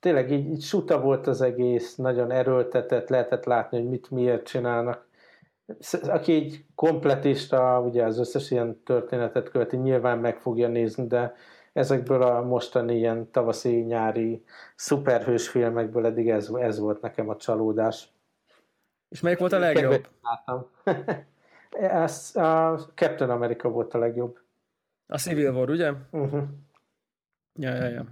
Tényleg 0.00 0.32
így, 0.32 0.50
így 0.50 0.62
suta 0.62 1.00
volt 1.00 1.26
az 1.26 1.40
egész, 1.40 1.96
nagyon 1.96 2.30
erőltetett, 2.30 3.08
lehetett 3.08 3.44
látni, 3.44 3.78
hogy 3.78 3.88
mit 3.88 4.10
miért 4.10 4.46
csinálnak. 4.46 5.06
Aki 6.02 6.32
egy 6.32 6.64
kompletista, 6.74 7.80
ugye 7.80 8.04
az 8.04 8.18
összes 8.18 8.50
ilyen 8.50 8.82
történetet 8.84 9.50
követi, 9.50 9.76
nyilván 9.76 10.18
meg 10.18 10.38
fogja 10.38 10.68
nézni, 10.68 11.06
de 11.06 11.34
ezekből 11.72 12.22
a 12.22 12.42
mostani 12.42 12.96
ilyen 12.96 13.30
tavaszi-nyári 13.30 14.44
szuperhős 14.76 15.48
filmekből 15.48 16.06
eddig 16.06 16.28
ez, 16.28 16.48
ez 16.48 16.78
volt 16.78 17.00
nekem 17.00 17.28
a 17.28 17.36
csalódás. 17.36 18.08
És 19.08 19.20
melyik 19.20 19.38
volt 19.38 19.52
a 19.52 19.58
legjobb? 19.58 20.08
Ez, 21.80 22.36
a 22.36 22.78
Captain 22.94 23.30
America 23.30 23.68
volt 23.68 23.94
a 23.94 23.98
legjobb. 23.98 24.38
A 25.06 25.18
Civil 25.18 25.52
War, 25.52 25.70
ugye? 25.70 25.92
Uh-huh. 26.10 26.42
Ja, 27.54 27.74
ja, 27.74 27.88
ja. 27.88 28.04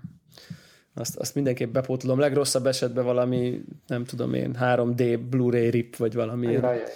Azt, 0.95 1.17
azt 1.17 1.35
mindenképp 1.35 1.73
bepótolom. 1.73 2.19
Legrosszabb 2.19 2.67
esetben 2.67 3.05
valami, 3.05 3.65
nem 3.87 4.05
tudom 4.05 4.35
én, 4.35 4.57
3D 4.61 5.21
Blu-ray 5.31 5.71
rip, 5.71 5.97
vagy 5.97 6.15
valami. 6.15 6.53
Ja, 6.53 6.61
ja, 6.61 6.73
ja. 6.73 6.87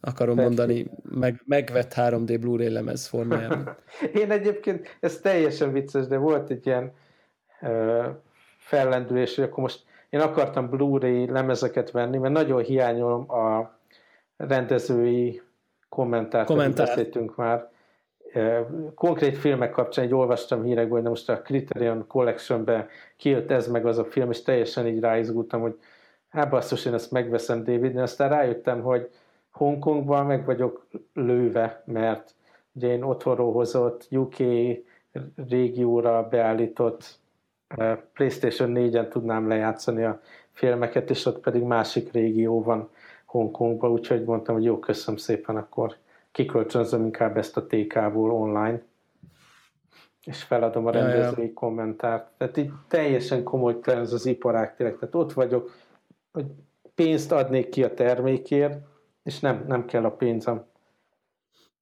Akarom 0.00 0.36
Persze. 0.36 0.48
mondani, 0.48 0.86
meg, 1.02 1.42
megvett 1.44 1.92
3D 1.96 2.36
Blu-ray 2.40 2.68
lemez 2.68 3.06
formájában. 3.06 3.76
én 4.22 4.30
egyébként, 4.30 4.96
ez 5.00 5.20
teljesen 5.20 5.72
vicces, 5.72 6.06
de 6.06 6.16
volt 6.16 6.50
egy 6.50 6.66
ilyen 6.66 6.92
uh, 7.60 8.06
fellendülés, 8.58 9.34
hogy 9.34 9.44
akkor 9.44 9.62
most 9.62 9.84
én 10.10 10.20
akartam 10.20 10.68
Blu-ray 10.68 11.30
lemezeket 11.30 11.90
venni, 11.90 12.18
mert 12.18 12.34
nagyon 12.34 12.62
hiányolom 12.62 13.30
a 13.30 13.78
rendezői 14.36 15.42
kommentárt, 15.88 16.46
Kommentár. 16.46 16.86
beszéltünk 16.86 17.36
már. 17.36 17.70
Konkrét 18.94 19.36
filmek 19.36 19.70
kapcsán 19.70 20.04
egy 20.04 20.14
olvastam 20.14 20.62
hírekből, 20.62 21.00
hogy 21.00 21.08
most 21.08 21.28
a 21.28 21.42
Criterion 21.42 22.06
Collection-be 22.06 22.86
kijött 23.16 23.50
ez 23.50 23.68
meg 23.68 23.86
az 23.86 23.98
a 23.98 24.04
film, 24.04 24.30
és 24.30 24.42
teljesen 24.42 24.86
így 24.86 25.00
ráizgultam, 25.00 25.60
hogy 25.60 25.78
hát 26.28 26.50
basszus, 26.50 26.84
én 26.84 26.94
ezt 26.94 27.10
megveszem 27.10 27.64
David, 27.64 27.94
de 27.94 28.02
aztán 28.02 28.28
rájöttem, 28.28 28.82
hogy 28.82 29.10
Hongkongban 29.58 30.26
meg 30.26 30.44
vagyok 30.44 30.86
lőve, 31.12 31.82
mert 31.86 32.34
ugye 32.72 32.88
én 32.88 33.02
otthonról 33.02 33.52
hozott 33.52 34.08
UK 34.10 34.36
régióra 35.48 36.28
beállított 36.28 37.18
PlayStation 38.12 38.72
4-en 38.74 39.08
tudnám 39.08 39.48
lejátszani 39.48 40.04
a 40.04 40.20
filmeket, 40.52 41.10
és 41.10 41.26
ott 41.26 41.40
pedig 41.40 41.62
másik 41.62 42.12
régió 42.12 42.62
van 42.62 42.88
Hongkongba, 43.26 43.90
úgyhogy 43.90 44.24
mondtam, 44.24 44.54
hogy 44.54 44.64
jó, 44.64 44.78
köszönöm 44.78 45.20
szépen, 45.20 45.56
akkor 45.56 45.96
kikölcsönzöm 46.32 47.04
inkább 47.04 47.36
ezt 47.36 47.56
a 47.56 47.66
TK-ból 47.66 48.30
online, 48.30 48.82
és 50.24 50.42
feladom 50.42 50.86
a 50.86 50.90
rendezői 50.90 51.46
ja. 51.46 51.52
kommentárt. 51.52 52.30
Tehát 52.36 52.56
így 52.56 52.70
teljesen 52.88 53.42
komoly 53.42 53.78
ez 53.82 54.12
az 54.12 54.26
iparág 54.26 54.76
tényleg. 54.76 54.98
Tehát 54.98 55.14
ott 55.14 55.32
vagyok, 55.32 55.70
hogy 56.32 56.46
pénzt 56.94 57.32
adnék 57.32 57.68
ki 57.68 57.84
a 57.84 57.94
termékért, 57.94 58.78
és 59.28 59.40
nem, 59.40 59.64
nem 59.66 59.84
kell 59.84 60.04
a 60.04 60.10
pénzem. 60.10 60.64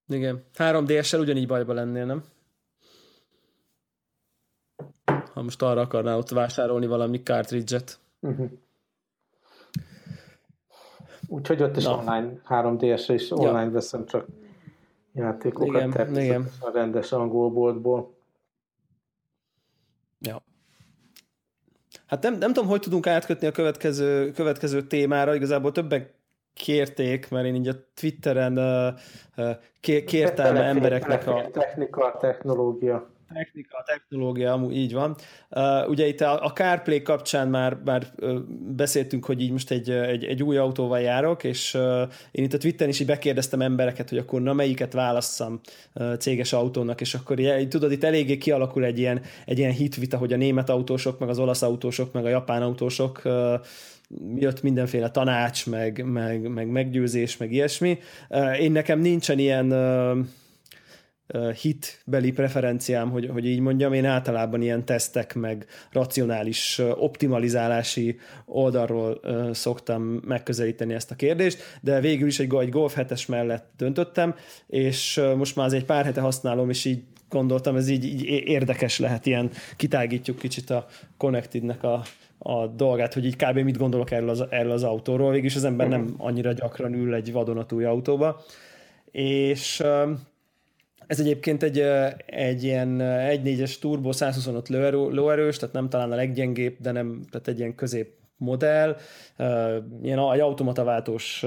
Igen. 0.09 0.45
3DS-sel 0.55 1.21
ugyanígy 1.21 1.47
bajba 1.47 1.73
lennél, 1.73 2.05
nem? 2.05 2.25
Ha 5.05 5.43
most 5.43 5.63
arra 5.63 5.81
akarnál 5.81 6.19
ott 6.19 6.29
vásárolni 6.29 6.87
valami 6.87 7.23
cartridge-et. 7.23 7.99
Uh-huh. 8.21 8.51
Úgyhogy 11.29 11.63
ott 11.63 11.77
is 11.77 11.85
Na. 11.85 11.97
online 11.97 12.41
3DS-re 12.49 13.15
is 13.15 13.31
online 13.31 13.63
ja. 13.63 13.71
veszem 13.71 14.07
csak 14.07 14.27
játékokat 15.13 15.69
igen, 15.69 15.91
természetesen 15.91 16.53
a 16.61 16.71
rendes 16.71 17.13
angol 17.13 17.51
boltból. 17.51 18.15
Ja. 20.21 20.43
Hát 22.07 22.23
nem, 22.23 22.39
nem 22.39 22.53
tudom, 22.53 22.69
hogy 22.69 22.81
tudunk 22.81 23.07
átkötni 23.07 23.47
a 23.47 23.53
következő, 23.53 24.31
következő 24.31 24.87
témára, 24.87 25.35
igazából 25.35 25.73
többen 25.73 26.15
kérték, 26.57 27.31
mert 27.31 27.47
én 27.47 27.55
így 27.55 27.69
a 27.69 27.75
Twitteren 27.95 28.59
kértem 30.05 30.57
embereknek 30.57 31.27
a... 31.27 31.51
Technika, 31.53 32.17
technológia 32.21 33.15
technika, 33.35 33.83
technológia, 33.87 34.53
amúgy 34.53 34.77
így 34.77 34.93
van. 34.93 35.17
Uh, 35.51 35.89
ugye 35.89 36.07
itt 36.07 36.21
a, 36.21 36.45
a 36.45 36.53
CarPlay 36.53 37.03
kapcsán 37.03 37.49
már, 37.49 37.79
már 37.85 38.07
uh, 38.19 38.39
beszéltünk, 38.77 39.25
hogy 39.25 39.41
így 39.41 39.51
most 39.51 39.71
egy, 39.71 39.91
egy, 39.91 40.25
egy 40.25 40.43
új 40.43 40.57
autóval 40.57 41.01
járok, 41.01 41.45
és 41.45 41.75
uh, 41.75 42.01
én 42.31 42.45
itt 42.45 42.53
a 42.53 42.59
Twitteren 42.59 42.89
is 42.89 43.01
így 43.01 43.07
bekérdeztem 43.07 43.61
embereket, 43.61 44.09
hogy 44.09 44.19
akkor 44.19 44.43
na 44.43 44.53
melyiket 44.53 44.93
válasszam 44.93 45.61
uh, 45.95 46.17
céges 46.17 46.53
autónak, 46.53 47.01
és 47.01 47.15
akkor 47.15 47.39
így, 47.39 47.69
tudod, 47.69 47.93
itt 47.93 48.05
eléggé 48.05 48.39
kialakul 48.39 48.85
egy 48.85 48.99
ilyen, 48.99 49.21
egy 49.45 49.59
ilyen 49.59 49.73
hitvita, 49.73 50.17
hogy 50.17 50.33
a 50.33 50.37
német 50.37 50.69
autósok, 50.69 51.19
meg 51.19 51.29
az 51.29 51.39
olasz 51.39 51.63
autósok, 51.63 52.13
meg 52.13 52.25
a 52.25 52.29
japán 52.29 52.63
autósok 52.63 53.21
uh, 53.25 53.55
jött 54.37 54.63
mindenféle 54.63 55.11
tanács, 55.11 55.67
meg, 55.67 56.05
meg, 56.05 56.49
meg 56.49 56.69
meggyőzés, 56.69 57.37
meg 57.37 57.53
ilyesmi. 57.53 57.99
Én 58.61 58.73
nekem 58.73 59.01
nincsen 59.01 59.39
ilyen 59.39 59.73
hitbeli 61.61 62.33
preferenciám, 62.33 63.11
hogy, 63.11 63.29
hogy 63.33 63.47
így 63.47 63.61
mondjam, 63.61 63.93
én 63.93 64.05
általában 64.05 64.63
ilyen 64.63 64.85
tesztek, 64.85 65.35
meg 65.35 65.67
racionális 65.93 66.81
optimalizálási 66.95 68.19
oldalról 68.45 69.21
szoktam 69.53 70.03
megközelíteni 70.03 70.95
ezt 70.95 71.11
a 71.11 71.15
kérdést, 71.15 71.79
de 71.81 72.01
végül 72.01 72.29
is 72.29 72.39
egy, 72.39 72.55
egy 72.55 72.69
Golf 72.69 72.97
7-es 72.97 73.29
mellett 73.29 73.71
döntöttem, 73.77 74.35
és 74.67 75.21
most 75.37 75.57
már 75.57 75.67
az 75.67 75.73
egy 75.73 75.85
pár 75.85 76.05
hete 76.05 76.21
használom, 76.21 76.71
és 76.71 76.85
így 76.85 77.03
gondoltam, 77.29 77.77
ez 77.77 77.89
így, 77.89 78.05
így 78.05 78.23
érdekes 78.25 78.99
lehet, 78.99 79.27
ilyen 79.27 79.51
kitágítjuk 79.77 80.39
kicsit 80.39 80.71
a 80.71 80.87
Connected-nek 81.17 81.83
a, 81.83 82.03
a 82.39 82.67
dolgát, 82.67 83.15
hogy 83.15 83.25
így 83.25 83.37
kb. 83.37 83.59
mit 83.59 83.79
gondolok 83.79 84.11
erről 84.11 84.29
az, 84.29 84.45
erről 84.51 84.73
az 84.73 84.83
autóról, 84.83 85.31
végülis 85.31 85.57
az 85.57 85.65
ember 85.65 85.89
nem 85.89 86.15
annyira 86.17 86.53
gyakran 86.53 86.95
ül 86.95 87.15
egy 87.15 87.33
vadonatúj 87.33 87.85
autóba, 87.85 88.43
és 89.11 89.85
ez 91.07 91.21
egyébként 91.21 91.63
egy, 91.63 91.79
egy 92.27 92.63
ilyen 92.65 92.99
1.4-es 93.01 93.79
turbo 93.79 94.13
125 94.13 94.69
lóerős, 94.89 95.57
tehát 95.57 95.75
nem 95.75 95.89
talán 95.89 96.13
a 96.13 96.15
leggyengébb, 96.15 96.77
de 96.79 96.91
nem, 96.91 97.23
tehát 97.31 97.49
egy 97.49 97.59
ilyen 97.59 97.75
közép 97.75 98.15
modell, 98.37 98.97
ilyen 100.03 100.19
egy 100.33 100.41
automataváltós, 100.41 101.45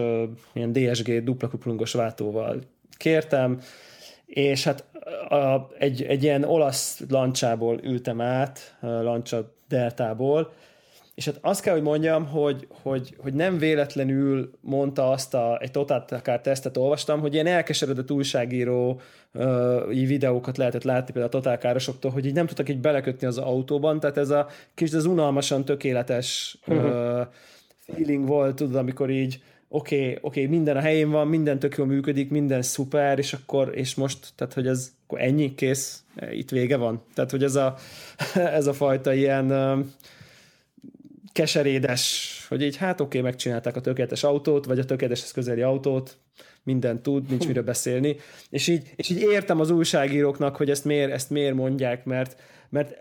ilyen 0.54 0.72
DSG 0.72 1.24
dupla 1.24 1.48
kuplungos 1.48 1.94
váltóval 1.94 2.62
kértem, 2.98 3.60
és 4.26 4.64
hát 4.64 4.86
a, 5.30 5.68
egy, 5.78 6.04
egy 6.04 6.24
ilyen 6.24 6.44
olasz 6.44 7.04
lancsából 7.10 7.80
ültem 7.84 8.22
át, 8.22 8.78
lancsa 8.82 9.56
deltából, 9.68 10.54
és 11.20 11.26
hát 11.26 11.38
azt 11.42 11.62
kell, 11.62 11.74
hogy 11.74 11.84
mondjam, 11.84 12.26
hogy, 12.28 12.68
hogy, 12.82 13.16
hogy 13.18 13.34
nem 13.34 13.58
véletlenül 13.58 14.52
mondta 14.62 15.10
azt 15.10 15.34
a, 15.34 15.58
egy 15.62 15.72
Total 15.72 16.06
tesztet 16.42 16.78
olvastam, 16.78 17.20
hogy 17.20 17.34
ilyen 17.34 17.48
elkeseredett 17.48 18.12
újságíró 18.12 19.02
uh, 19.34 19.88
videókat 19.90 20.58
lehetett 20.58 20.84
látni 20.84 21.14
például 21.14 21.34
a 21.34 21.38
totálkárosoktól, 21.38 22.12
hogy 22.12 22.26
így 22.26 22.34
nem 22.34 22.46
tudtak 22.46 22.70
így 22.70 22.80
belekötni 22.80 23.28
az 23.28 23.38
autóban, 23.38 24.00
tehát 24.00 24.18
ez 24.18 24.30
a 24.30 24.48
kis, 24.74 24.92
ez 24.92 25.06
unalmasan 25.06 25.66
tökéletes 25.66 26.58
uh, 26.68 27.22
feeling 27.78 28.28
volt, 28.28 28.56
tudod, 28.56 28.76
amikor 28.76 29.10
így 29.10 29.42
oké, 29.68 29.96
okay, 29.96 30.08
oké, 30.08 30.20
okay, 30.22 30.46
minden 30.46 30.78
a 30.78 30.82
helyén 30.82 31.10
van, 31.10 31.28
minden 31.28 31.60
tök 31.60 31.78
jól 31.78 31.88
működik, 31.88 32.30
minden 32.30 32.62
szuper, 32.62 33.18
és 33.18 33.34
akkor, 33.34 33.72
és 33.74 33.96
most, 33.96 34.28
tehát 34.36 34.54
hogy 34.54 34.68
ez 34.68 34.92
akkor 35.08 35.22
ennyi, 35.22 35.56
kész, 35.56 36.04
itt 36.32 36.50
vége 36.50 36.78
van. 36.78 37.02
Tehát, 37.14 37.32
hogy 37.32 37.44
ez 37.44 37.56
a, 37.56 37.76
ez 38.60 38.68
a 38.68 38.74
fajta 38.74 39.14
ilyen 39.14 39.52
keserédes, 41.40 42.46
hogy 42.50 42.62
így 42.62 42.76
hát 42.76 43.02
oké, 43.02 43.18
okay, 43.18 43.30
megcsinálták 43.30 43.76
a 43.76 43.82
tökéletes 43.82 44.24
autót, 44.24 44.66
vagy 44.66 44.80
a 44.80 44.86
tökéleteshez 44.86 45.32
közeli 45.32 45.62
autót, 45.62 46.18
mindent 46.64 47.02
tud, 47.02 47.30
nincs 47.30 47.48
miről 47.48 47.64
beszélni, 47.64 48.16
és 48.50 48.68
így, 48.68 48.94
és 48.96 49.10
így 49.10 49.22
értem 49.22 49.60
az 49.60 49.70
újságíróknak, 49.70 50.56
hogy 50.56 50.70
ezt 50.70 50.86
miért, 50.86 51.12
ezt 51.12 51.30
miért 51.30 51.54
mondják, 51.54 52.06
mert, 52.06 52.42
mert 52.70 52.96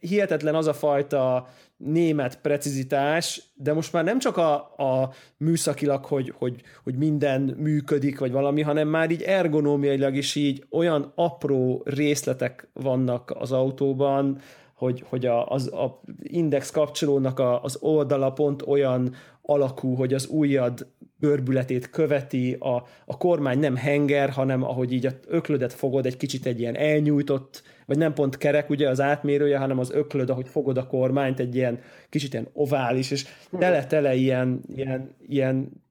hihetetlen 0.00 0.54
az 0.54 0.66
a 0.66 0.72
fajta 0.72 1.48
német 1.76 2.40
precizitás, 2.40 3.42
de 3.54 3.72
most 3.72 3.92
már 3.92 4.04
nem 4.04 4.18
csak 4.18 4.36
a, 4.36 4.54
a 4.76 5.12
műszakilag, 5.36 6.04
hogy, 6.04 6.32
hogy, 6.36 6.62
hogy 6.84 6.94
minden 6.94 7.40
működik, 7.58 8.18
vagy 8.18 8.32
valami, 8.32 8.62
hanem 8.62 8.88
már 8.88 9.10
így 9.10 9.22
ergonómiailag 9.22 10.14
is 10.14 10.34
így 10.34 10.64
olyan 10.70 11.12
apró 11.14 11.82
részletek 11.84 12.68
vannak 12.72 13.32
az 13.38 13.52
autóban, 13.52 14.40
hogy, 14.80 15.04
hogy 15.08 15.26
a, 15.26 15.46
az 15.46 15.72
a 15.72 16.00
index 16.22 16.70
kapcsolónak 16.70 17.38
a, 17.38 17.62
az 17.62 17.76
oldala 17.80 18.32
pont 18.32 18.62
olyan 18.66 19.14
alakú, 19.42 19.94
hogy 19.94 20.14
az 20.14 20.26
ujjad 20.30 20.86
görbületét 21.18 21.90
követi, 21.90 22.52
a, 22.52 22.86
a 23.06 23.16
kormány 23.16 23.58
nem 23.58 23.76
henger, 23.76 24.30
hanem 24.30 24.62
ahogy 24.62 24.92
így 24.92 25.06
a 25.06 25.12
öklödet 25.26 25.72
fogod, 25.72 26.06
egy 26.06 26.16
kicsit 26.16 26.46
egy 26.46 26.60
ilyen 26.60 26.76
elnyújtott, 26.76 27.62
vagy 27.86 27.98
nem 27.98 28.14
pont 28.14 28.36
kerek 28.36 28.70
ugye 28.70 28.88
az 28.88 29.00
átmérője, 29.00 29.58
hanem 29.58 29.78
az 29.78 29.90
öklöd, 29.90 30.30
ahogy 30.30 30.48
fogod 30.48 30.76
a 30.76 30.86
kormányt, 30.86 31.40
egy 31.40 31.54
ilyen 31.54 31.80
kicsit 32.08 32.32
ilyen 32.32 32.48
ovális, 32.52 33.10
és 33.10 33.26
tele-tele 33.58 34.14
ilyen, 34.14 34.60
ilyen, 34.74 35.14
ilyen 35.28 35.82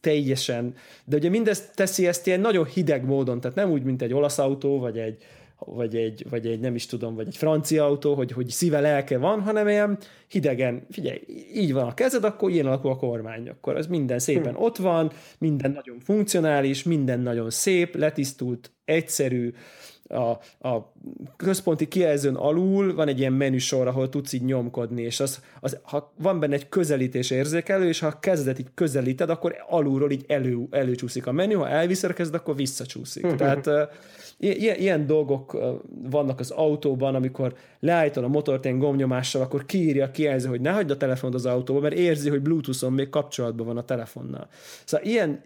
teljesen, 0.00 0.74
de 1.04 1.16
ugye 1.16 1.28
mindezt 1.28 1.76
teszi 1.76 2.06
ezt 2.06 2.26
ilyen 2.26 2.40
nagyon 2.40 2.66
hideg 2.66 3.04
módon, 3.04 3.40
tehát 3.40 3.56
nem 3.56 3.70
úgy, 3.70 3.82
mint 3.82 4.02
egy 4.02 4.12
olasz 4.12 4.38
autó, 4.38 4.78
vagy 4.78 4.98
egy, 4.98 5.22
vagy 5.66 5.96
egy, 5.96 6.26
vagy 6.30 6.46
egy 6.46 6.60
nem 6.60 6.74
is 6.74 6.86
tudom, 6.86 7.14
vagy 7.14 7.26
egy 7.26 7.36
francia 7.36 7.84
autó, 7.84 8.14
hogy, 8.14 8.32
hogy 8.32 8.48
szíve 8.48 8.80
lelke 8.80 9.18
van, 9.18 9.40
hanem 9.40 9.68
ilyen 9.68 9.98
hidegen, 10.28 10.86
figyelj, 10.90 11.20
így 11.54 11.72
van 11.72 11.86
a 11.86 11.94
kezed, 11.94 12.24
akkor 12.24 12.50
ilyen 12.50 12.66
alakul 12.66 12.90
a 12.90 12.96
kormány, 12.96 13.48
akkor 13.48 13.76
ez 13.76 13.86
minden 13.86 14.18
szépen 14.18 14.54
hm. 14.54 14.62
ott 14.62 14.76
van, 14.76 15.12
minden 15.38 15.70
nagyon 15.70 15.98
funkcionális, 15.98 16.82
minden 16.82 17.20
nagyon 17.20 17.50
szép, 17.50 17.96
letisztult, 17.96 18.72
egyszerű, 18.84 19.52
a, 20.10 20.38
a 20.68 20.92
központi 21.36 21.88
kijelzőn 21.88 22.34
alul 22.34 22.94
van 22.94 23.08
egy 23.08 23.18
ilyen 23.18 23.32
menüsor, 23.32 23.86
ahol 23.86 24.08
tudsz 24.08 24.32
így 24.32 24.44
nyomkodni, 24.44 25.02
és 25.02 25.20
az, 25.20 25.42
az, 25.60 25.78
ha 25.82 26.12
van 26.18 26.40
benne 26.40 26.54
egy 26.54 26.68
közelítés 26.68 27.30
érzékelő, 27.30 27.88
és 27.88 27.98
ha 27.98 28.06
a 28.06 28.18
kezedet 28.18 28.58
így 28.58 28.68
közelíted, 28.74 29.30
akkor 29.30 29.56
alulról 29.68 30.10
így 30.10 30.24
elő, 30.28 30.66
előcsúszik 30.70 31.26
a 31.26 31.32
menü, 31.32 31.54
ha 31.54 31.86
kezed, 32.14 32.34
akkor 32.34 32.56
visszacsúszik. 32.56 33.34
Tehát 33.34 33.70
ilyen, 34.38 34.76
ilyen 34.76 35.06
dolgok 35.06 35.58
vannak 36.10 36.40
az 36.40 36.50
autóban, 36.50 37.14
amikor 37.14 37.54
leállítod 37.80 38.24
a 38.24 38.28
motort 38.28 38.64
ilyen 38.64 38.78
gomnyomással, 38.78 39.42
akkor 39.42 39.66
kiírja 39.66 40.04
a 40.04 40.10
kijelző, 40.10 40.48
hogy 40.48 40.60
ne 40.60 40.70
hagyd 40.70 40.90
a 40.90 40.96
telefont 40.96 41.34
az 41.34 41.46
autóba, 41.46 41.80
mert 41.80 41.94
érzi, 41.94 42.28
hogy 42.28 42.42
Bluetooth-on 42.42 42.92
még 42.92 43.08
kapcsolatban 43.08 43.66
van 43.66 43.76
a 43.76 43.84
telefonnal. 43.84 44.48
Szóval 44.84 45.06
ilyen, 45.06 45.42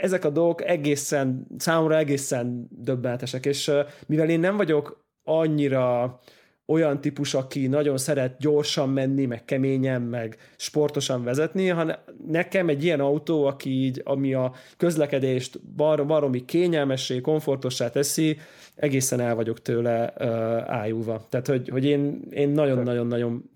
ezek 0.00 0.24
a 0.24 0.30
dolgok 0.30 0.64
egészen, 0.64 1.46
számomra 1.58 1.96
egészen 1.96 2.68
döbbenetesek, 2.70 3.46
és 3.46 3.70
mivel 4.06 4.28
én 4.28 4.40
nem 4.40 4.56
vagyok 4.56 5.04
annyira 5.24 6.18
olyan 6.66 7.00
típus, 7.00 7.34
aki 7.34 7.66
nagyon 7.66 7.98
szeret 7.98 8.38
gyorsan 8.38 8.88
menni, 8.88 9.26
meg 9.26 9.44
keményen, 9.44 10.02
meg 10.02 10.36
sportosan 10.56 11.24
vezetni, 11.24 11.68
hanem 11.68 11.96
nekem 12.26 12.68
egy 12.68 12.84
ilyen 12.84 13.00
autó, 13.00 13.44
aki 13.44 13.70
így, 13.70 14.00
ami 14.04 14.34
a 14.34 14.52
közlekedést 14.76 15.60
bar, 15.76 16.06
baromi 16.06 16.44
kényelmessé, 16.44 17.20
komfortossá 17.20 17.90
teszi, 17.90 18.38
egészen 18.74 19.20
el 19.20 19.34
vagyok 19.34 19.62
tőle 19.62 20.12
uh, 20.18 20.26
ájulva. 20.72 21.26
Tehát, 21.28 21.46
hogy, 21.46 21.68
hogy 21.68 21.84
én, 21.84 22.22
én 22.30 22.48
nagyon-nagyon-nagyon 22.48 23.50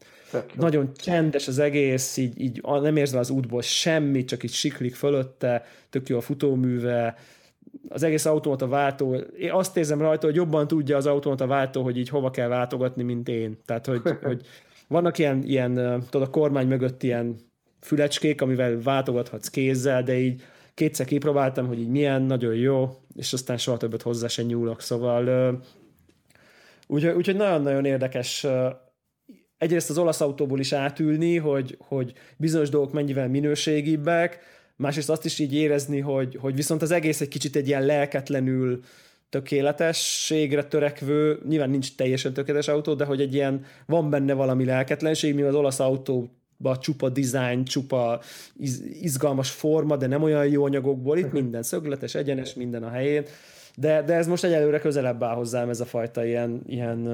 nagyon 0.55 0.93
csendes 0.95 1.49
az 1.49 1.59
egész, 1.59 2.17
így, 2.17 2.41
így 2.41 2.61
nem 2.63 2.97
érzem 2.97 3.19
az 3.19 3.31
útból 3.31 3.63
semmit, 3.63 4.29
csak 4.29 4.43
így 4.43 4.53
siklik 4.53 4.95
fölötte, 4.95 5.65
tök 5.91 6.09
jó 6.09 6.17
a 6.17 6.21
futóműve, 6.21 7.17
az 7.89 8.03
egész 8.03 8.25
automata 8.25 8.69
váltó, 8.69 9.15
én 9.15 9.53
azt 9.53 9.77
érzem 9.77 10.01
rajta, 10.01 10.27
hogy 10.27 10.35
jobban 10.35 10.67
tudja 10.67 10.97
az 10.97 11.07
automata 11.07 11.47
váltó, 11.47 11.83
hogy 11.83 11.99
így 11.99 12.09
hova 12.09 12.31
kell 12.31 12.49
váltogatni, 12.49 13.03
mint 13.03 13.29
én. 13.29 13.59
Tehát, 13.65 13.87
hogy, 13.87 14.01
hogy 14.23 14.47
vannak 14.89 15.19
ilyen, 15.19 15.43
ilyen, 15.43 15.75
tudod, 16.11 16.29
a 16.29 16.31
kormány 16.31 16.67
mögött 16.67 17.03
ilyen 17.03 17.37
fülecskék, 17.81 18.41
amivel 18.41 18.81
váltogathatsz 18.83 19.49
kézzel, 19.49 20.03
de 20.03 20.19
így 20.19 20.43
kétszer 20.75 21.07
kipróbáltam, 21.07 21.67
hogy 21.67 21.81
így 21.81 21.89
milyen, 21.89 22.23
nagyon 22.23 22.55
jó, 22.55 22.97
és 23.17 23.33
aztán 23.33 23.57
soha 23.57 23.77
többet 23.77 24.03
hozzá 24.03 24.27
se 24.27 24.43
nyúlok, 24.43 24.81
szóval 24.81 25.61
úgyhogy, 26.87 27.15
úgyhogy 27.15 27.37
nagyon-nagyon 27.37 27.85
érdekes 27.85 28.47
egyrészt 29.63 29.91
az 29.91 29.99
olasz 29.99 30.21
autóból 30.21 30.61
is 30.61 30.73
átülni, 30.73 31.37
hogy, 31.37 31.77
hogy 31.81 32.13
bizonyos 32.37 32.69
dolgok 32.69 32.93
mennyivel 32.93 33.29
minőségibbek, 33.29 34.39
másrészt 34.77 35.11
azt 35.11 35.25
is 35.25 35.39
így 35.39 35.55
érezni, 35.55 36.01
hogy, 36.01 36.37
hogy 36.41 36.55
viszont 36.55 36.83
az 36.83 36.91
egész 36.91 37.21
egy 37.21 37.29
kicsit 37.29 37.57
egy 37.57 37.67
ilyen 37.67 37.87
lelketlenül 37.87 38.81
tökéletességre 39.29 40.65
törekvő, 40.65 41.41
nyilván 41.49 41.71
nincs 41.71 41.95
teljesen 41.95 42.33
tökéletes 42.33 42.69
autó, 42.69 42.95
de 42.95 43.05
hogy 43.05 43.21
egy 43.21 43.35
ilyen, 43.35 43.65
van 43.87 44.11
benne 44.11 44.33
valami 44.33 44.65
lelketlenség, 44.65 45.35
mi 45.35 45.43
az 45.43 45.55
olasz 45.55 45.81
autó 45.81 46.31
csupa 46.81 47.09
dizájn, 47.09 47.65
csupa 47.65 48.21
iz, 48.57 48.83
izgalmas 49.01 49.51
forma, 49.51 49.97
de 49.97 50.07
nem 50.07 50.23
olyan 50.23 50.47
jó 50.47 50.65
anyagokból, 50.65 51.19
itt 51.19 51.33
minden 51.33 51.63
szögletes, 51.63 52.15
egyenes, 52.15 52.55
minden 52.55 52.83
a 52.83 52.91
helyén, 52.91 53.25
de, 53.77 54.03
de 54.03 54.15
ez 54.15 54.27
most 54.27 54.45
egyelőre 54.45 54.79
közelebb 54.79 55.23
áll 55.23 55.35
hozzám 55.35 55.69
ez 55.69 55.81
a 55.81 55.85
fajta 55.85 56.25
ilyen, 56.25 56.63
ilyen 56.67 57.09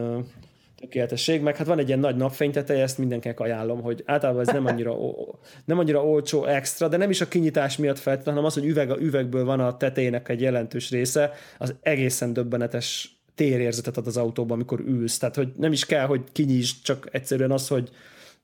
tökéletesség, 0.81 1.41
meg 1.41 1.57
hát 1.57 1.67
van 1.67 1.79
egy 1.79 1.87
ilyen 1.87 1.99
nagy 1.99 2.17
napfényteteje, 2.17 2.83
ezt 2.83 2.99
mindenkinek 2.99 3.41
ajánlom, 3.41 3.83
hogy 3.83 4.03
általában 4.07 4.41
ez 4.41 4.55
nem 4.55 4.67
annyira, 4.67 4.97
nem 5.65 5.79
annyira 5.79 6.05
olcsó 6.05 6.45
extra, 6.45 6.89
de 6.89 6.97
nem 6.97 7.11
is 7.11 7.21
a 7.21 7.29
kinyitás 7.29 7.77
miatt 7.77 7.99
feltétlenül, 7.99 8.41
hanem 8.41 8.45
az, 8.45 8.55
hogy 8.55 8.71
üveg, 8.71 9.01
üvegből 9.01 9.45
van 9.45 9.61
a 9.61 9.77
tetejének 9.77 10.29
egy 10.29 10.41
jelentős 10.41 10.91
része, 10.91 11.33
az 11.59 11.75
egészen 11.81 12.33
döbbenetes 12.33 13.17
térérzetet 13.35 13.97
ad 13.97 14.07
az 14.07 14.17
autóban, 14.17 14.57
amikor 14.57 14.81
ülsz. 14.81 15.19
Tehát, 15.19 15.35
hogy 15.35 15.49
nem 15.57 15.73
is 15.73 15.87
kell, 15.87 16.07
hogy 16.07 16.21
kinyisd, 16.33 16.83
csak 16.83 17.09
egyszerűen 17.13 17.51
az, 17.51 17.69
hogy 17.69 17.91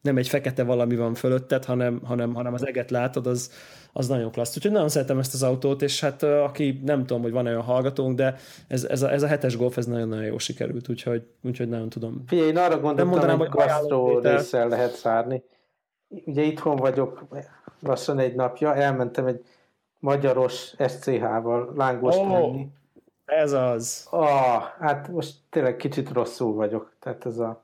nem 0.04 0.16
egy 0.16 0.28
fekete 0.28 0.64
valami 0.64 0.96
van 0.96 1.14
fölötted, 1.14 1.64
hanem, 1.64 2.00
hanem, 2.04 2.34
hanem 2.34 2.54
az 2.54 2.66
eget 2.66 2.90
látod, 2.90 3.26
az, 3.26 3.52
az 3.92 4.08
nagyon 4.08 4.30
klassz. 4.30 4.56
Úgyhogy 4.56 4.72
nagyon 4.72 4.88
szeretem 4.88 5.18
ezt 5.18 5.34
az 5.34 5.42
autót, 5.42 5.82
és 5.82 6.00
hát 6.00 6.22
aki 6.22 6.80
nem 6.84 7.06
tudom, 7.06 7.22
hogy 7.22 7.32
van 7.32 7.46
olyan 7.46 7.62
hallgatónk, 7.62 8.16
de 8.16 8.36
ez, 8.68 8.84
ez, 8.84 9.02
a, 9.02 9.12
ez 9.12 9.22
a 9.22 9.26
hetes 9.26 9.56
golf, 9.56 9.76
ez 9.76 9.86
nagyon-nagyon 9.86 10.24
jó 10.24 10.38
sikerült, 10.38 10.88
úgyhogy, 10.88 11.26
úgyhogy 11.42 11.68
nagyon 11.68 11.88
tudom. 11.88 12.24
Figyelj, 12.26 12.48
én 12.48 12.56
arra 12.56 12.80
gondoltam, 12.80 13.08
mondanám, 13.08 13.38
hogy 13.38 13.48
gasztró 13.48 14.18
részsel 14.18 14.68
lehet 14.68 14.94
szárni. 14.94 15.42
Ugye 16.08 16.42
itthon 16.42 16.76
vagyok 16.76 17.24
lassan 17.80 18.18
egy 18.18 18.34
napja, 18.34 18.74
elmentem 18.74 19.26
egy 19.26 19.44
magyaros 19.98 20.74
SCH-val 20.88 21.72
lángos 21.76 22.16
oh. 22.16 22.60
Ez 23.24 23.52
az. 23.52 24.06
Ah, 24.10 24.62
hát 24.78 25.08
most 25.08 25.34
tényleg 25.50 25.76
kicsit 25.76 26.10
rosszul 26.10 26.54
vagyok. 26.54 26.92
Tehát 26.98 27.26
ez 27.26 27.38
a 27.38 27.63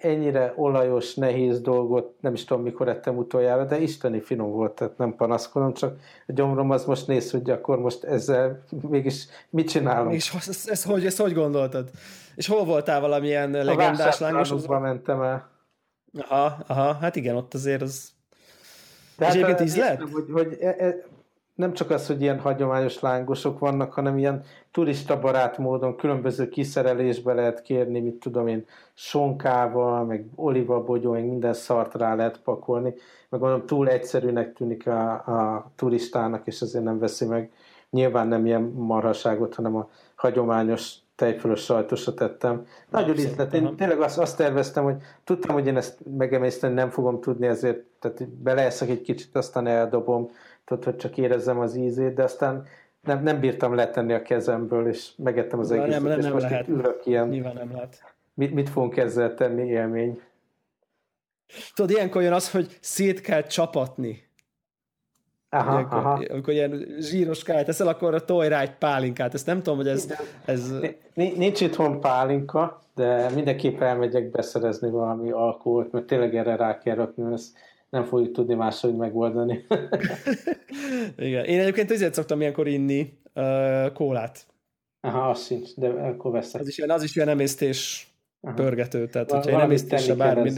ennyire 0.00 0.52
olajos, 0.56 1.14
nehéz 1.14 1.60
dolgot 1.60 2.14
nem 2.20 2.32
is 2.32 2.44
tudom, 2.44 2.62
mikor 2.62 2.88
ettem 2.88 3.16
utoljára, 3.16 3.64
de 3.64 3.80
isteni 3.80 4.20
finom 4.20 4.50
volt, 4.50 4.72
tehát 4.72 4.98
nem 4.98 5.14
panaszkodom, 5.16 5.74
csak 5.74 5.98
a 6.26 6.32
gyomrom 6.32 6.70
az 6.70 6.84
most 6.84 7.06
néz, 7.06 7.30
hogy 7.30 7.50
akkor 7.50 7.78
most 7.78 8.04
ezzel 8.04 8.64
mégis 8.88 9.26
mit 9.50 9.68
csinálom. 9.68 10.12
És 10.12 10.34
ezt, 10.34 10.68
ezt, 10.70 10.86
hogy, 10.86 11.06
ezt 11.06 11.20
hogy 11.20 11.34
gondoltad? 11.34 11.90
És 12.36 12.46
hol 12.46 12.64
voltál 12.64 13.00
valamilyen 13.00 13.54
a 13.54 13.64
legendás 13.64 14.18
lángos? 14.18 14.66
mentem 14.66 15.22
el. 15.22 15.50
Aha, 16.28 16.64
aha, 16.66 16.92
hát 16.92 17.16
igen, 17.16 17.36
ott 17.36 17.54
azért 17.54 17.82
az... 17.82 18.10
De 19.16 19.26
és 19.26 19.32
hát 19.32 19.34
egyébként 19.34 19.60
íz 19.60 19.76
lett? 19.76 20.00
Hogy, 20.00 20.24
hogy 20.32 20.56
e, 20.60 20.74
e, 20.78 20.94
nem 21.58 21.72
csak 21.72 21.90
az, 21.90 22.06
hogy 22.06 22.22
ilyen 22.22 22.38
hagyományos 22.38 23.00
lángosok 23.00 23.58
vannak, 23.58 23.92
hanem 23.92 24.18
ilyen 24.18 24.42
turista 24.70 25.20
barát 25.20 25.58
módon 25.58 25.96
különböző 25.96 26.48
kiszerelésbe 26.48 27.32
lehet 27.32 27.62
kérni, 27.62 28.00
mit 28.00 28.14
tudom 28.14 28.48
én, 28.48 28.64
sonkával, 28.94 30.04
meg 30.04 30.24
olivabogyó, 30.34 31.12
meg 31.12 31.24
minden 31.24 31.52
szart 31.54 31.94
rá 31.94 32.14
lehet 32.14 32.40
pakolni. 32.40 32.94
Meg 33.28 33.40
mondom, 33.40 33.66
túl 33.66 33.88
egyszerűnek 33.88 34.52
tűnik 34.52 34.86
a, 34.86 35.10
a 35.12 35.70
turistának, 35.76 36.46
és 36.46 36.62
azért 36.62 36.84
nem 36.84 36.98
veszi 36.98 37.24
meg. 37.24 37.50
Nyilván 37.90 38.28
nem 38.28 38.46
ilyen 38.46 38.62
marhaságot, 38.62 39.54
hanem 39.54 39.76
a 39.76 39.88
hagyományos 40.14 40.94
tejfölös 41.16 41.64
sajtosra 41.64 42.14
tettem. 42.14 42.66
Nagyon 42.90 43.16
ízlet. 43.16 43.54
Én 43.54 43.76
tényleg 43.76 44.00
azt, 44.00 44.18
azt 44.18 44.36
terveztem, 44.36 44.84
hogy 44.84 44.96
tudtam, 45.24 45.54
hogy 45.54 45.66
én 45.66 45.76
ezt 45.76 45.98
megemészteni 46.16 46.74
nem 46.74 46.90
fogom 46.90 47.20
tudni, 47.20 47.46
ezért 47.46 47.84
tehát 47.98 48.28
beleeszek 48.28 48.88
egy 48.88 49.02
kicsit, 49.02 49.36
aztán 49.36 49.66
eldobom 49.66 50.30
tudod, 50.68 50.84
hogy 50.84 50.96
csak 50.96 51.16
érezzem 51.16 51.58
az 51.58 51.74
ízét, 51.74 52.14
de 52.14 52.22
aztán 52.22 52.66
nem, 53.00 53.22
nem 53.22 53.40
bírtam 53.40 53.74
letenni 53.74 54.12
a 54.12 54.22
kezemből, 54.22 54.88
és 54.88 55.10
megettem 55.16 55.58
az 55.58 55.70
egészet, 55.70 55.90
nem, 55.90 56.02
nem, 56.02 56.18
és 56.18 56.24
nem 56.24 56.32
most 56.32 56.50
lehet. 56.50 56.68
ülök 56.68 57.06
ilyen. 57.06 57.28
Nyilván 57.28 57.54
nem 57.54 57.72
lehet. 57.72 58.14
Mit, 58.34 58.54
mit 58.54 58.68
fogunk 58.68 58.96
ezzel 58.96 59.34
tenni, 59.34 59.66
élmény? 59.68 60.20
Tudod, 61.74 61.90
ilyenkor 61.90 62.22
jön 62.22 62.32
az, 62.32 62.50
hogy 62.50 62.76
szét 62.80 63.20
kell 63.20 63.42
csapatni. 63.42 64.26
Aha, 65.50 65.72
ilyenkor, 65.72 65.98
aha. 65.98 66.22
Amikor 66.30 66.52
ilyen 66.52 66.86
zsíros 66.98 67.42
káját 67.42 67.64
teszel, 67.64 67.88
akkor 67.88 68.24
tolj 68.24 68.48
rá 68.48 68.60
egy 68.60 68.76
pálinkát. 68.76 69.34
Ezt 69.34 69.46
nem 69.46 69.62
tudom, 69.62 69.76
hogy 69.76 69.88
ez... 69.88 70.14
ez... 70.44 70.72
Nincs 71.14 71.60
itthon 71.60 72.00
pálinka, 72.00 72.80
de 72.94 73.30
mindenképp 73.30 73.80
elmegyek 73.80 74.30
beszerezni 74.30 74.90
valami 74.90 75.30
alkoholt, 75.30 75.92
mert 75.92 76.06
tényleg 76.06 76.36
erre 76.36 76.56
rá 76.56 76.78
kell 76.78 76.94
rakni, 76.94 77.32
ezt 77.32 77.56
nem 77.90 78.04
fogjuk 78.04 78.32
tudni 78.32 78.54
máshogy 78.54 78.96
megoldani. 78.96 79.64
Igen. 81.16 81.44
Én 81.44 81.60
egyébként 81.60 81.90
azért 81.90 82.14
szoktam 82.14 82.40
ilyenkor 82.40 82.68
inni 82.68 83.18
uh, 83.34 83.92
kólát. 83.92 84.46
Aha, 85.00 85.28
az 85.28 85.44
sincs, 85.44 85.74
de 85.74 85.88
akkor 85.88 86.32
veszek. 86.32 86.60
Az 86.60 86.68
is 86.68 86.78
ilyen, 86.78 86.90
az 86.90 87.02
is 87.02 87.16
ilyen 87.16 87.28
emésztés 87.28 88.08
Aha. 88.40 88.54
pörgető, 88.54 89.08
tehát 89.08 89.30
Val- 89.30 89.44
hogyha 89.44 89.58
én 89.58 89.64
emésztésre 89.64 90.14
bármi... 90.14 90.52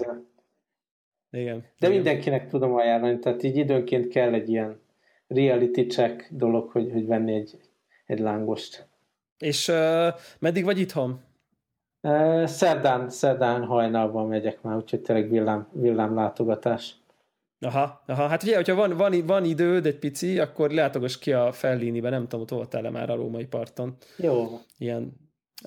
Igen. 1.30 1.60
De 1.78 1.86
igen. 1.86 1.92
mindenkinek 1.92 2.48
tudom 2.48 2.74
ajánlani, 2.74 3.18
tehát 3.18 3.42
így 3.42 3.56
időnként 3.56 4.08
kell 4.08 4.32
egy 4.34 4.48
ilyen 4.48 4.80
reality 5.26 5.80
check 5.80 6.28
dolog, 6.30 6.70
hogy, 6.70 6.92
hogy 6.92 7.06
venni 7.06 7.34
egy, 7.34 7.58
egy 8.06 8.18
lángost. 8.18 8.88
És 9.38 9.68
uh, 9.68 10.06
meddig 10.38 10.64
vagy 10.64 10.78
itthon? 10.78 11.20
Uh, 12.02 12.44
szerdán, 12.44 13.08
szerdán 13.08 13.64
hajnalban 13.64 14.28
megyek 14.28 14.62
már, 14.62 14.76
úgyhogy 14.76 15.00
tényleg 15.00 15.30
villám, 15.30 15.68
villám 15.72 16.14
látogatás. 16.14 16.99
Aha, 17.60 18.02
aha, 18.06 18.26
hát 18.26 18.42
ugye, 18.42 18.54
hogyha 18.54 18.74
van, 18.74 18.96
van, 18.96 19.26
van 19.26 19.44
időd 19.44 19.86
egy 19.86 19.98
pici, 19.98 20.38
akkor 20.38 20.70
látogass 20.70 21.18
ki 21.18 21.32
a 21.32 21.52
Fellinibe, 21.52 22.10
nem 22.10 22.22
tudom, 22.22 22.40
ott 22.40 22.50
voltál-e 22.50 22.90
már 22.90 23.10
a 23.10 23.14
római 23.14 23.46
parton. 23.46 23.96
Jó. 24.16 24.60
Ilyen, 24.78 25.12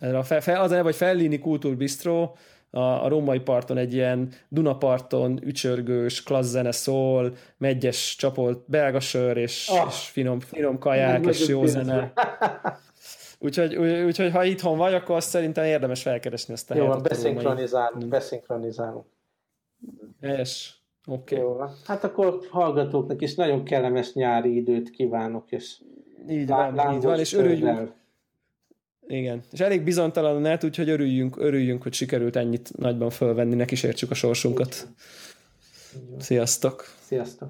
a 0.01 0.23
fe, 0.23 0.41
fe, 0.41 0.59
az 0.59 0.71
a 0.71 0.73
neve, 0.73 0.83
hogy 0.83 0.95
Fellini 0.95 1.39
Kultúr 1.39 1.75
Bistro, 1.75 2.31
a, 2.69 3.03
a 3.03 3.07
római 3.07 3.39
parton 3.39 3.77
egy 3.77 3.93
ilyen 3.93 4.31
Dunaparton 4.49 5.39
ücsörgős, 5.43 6.23
klassz 6.23 6.49
zene 6.49 6.71
szól, 6.71 7.35
megyes 7.57 8.15
csapolt 8.15 8.63
belga 8.65 8.99
sör, 8.99 9.37
és, 9.37 9.69
oh. 9.71 9.85
és 9.87 9.95
finom, 9.95 10.39
finom 10.39 10.77
kaják, 10.77 11.25
és 11.25 11.47
jó 11.47 11.65
zene. 11.65 12.13
Úgyhogy, 13.39 13.75
úgyhogy 13.75 14.31
ha 14.31 14.43
itthon 14.43 14.77
vagy, 14.77 14.93
akkor 14.93 15.15
azt 15.15 15.29
szerintem 15.29 15.63
érdemes 15.63 16.01
felkeresni 16.01 16.53
ezt 16.53 16.71
a 16.71 16.75
Jó, 16.75 16.97
beszinkronizálunk, 16.97 18.07
beszinkronizálunk. 18.07 19.05
Helyes. 20.21 20.82
Oké. 21.07 21.35
Okay. 21.35 21.47
Jó, 21.47 21.59
hát 21.85 22.03
akkor 22.03 22.39
hallgatóknak 22.49 23.21
is 23.21 23.35
nagyon 23.35 23.63
kellemes 23.63 24.13
nyári 24.13 24.55
időt 24.55 24.89
kívánok, 24.89 25.51
és 25.51 25.81
így 26.29 26.47
van, 26.47 26.95
így 26.95 27.03
van, 27.03 27.19
és 27.19 27.33
örüljünk. 27.33 27.91
Igen, 29.07 29.41
és 29.51 29.59
elég 29.59 29.83
bizonytalan 29.83 30.35
a 30.35 30.39
net, 30.39 30.63
úgyhogy 30.63 30.89
örüljünk, 30.89 31.37
örüljünk, 31.37 31.83
hogy 31.83 31.93
sikerült 31.93 32.35
ennyit 32.35 32.77
nagyban 32.77 33.09
fölvenni, 33.09 33.55
ne 33.55 33.65
kísértsük 33.65 34.11
a 34.11 34.13
sorsunkat. 34.13 34.87
Sziasztok! 36.17 36.85
Sziasztok! 36.99 37.49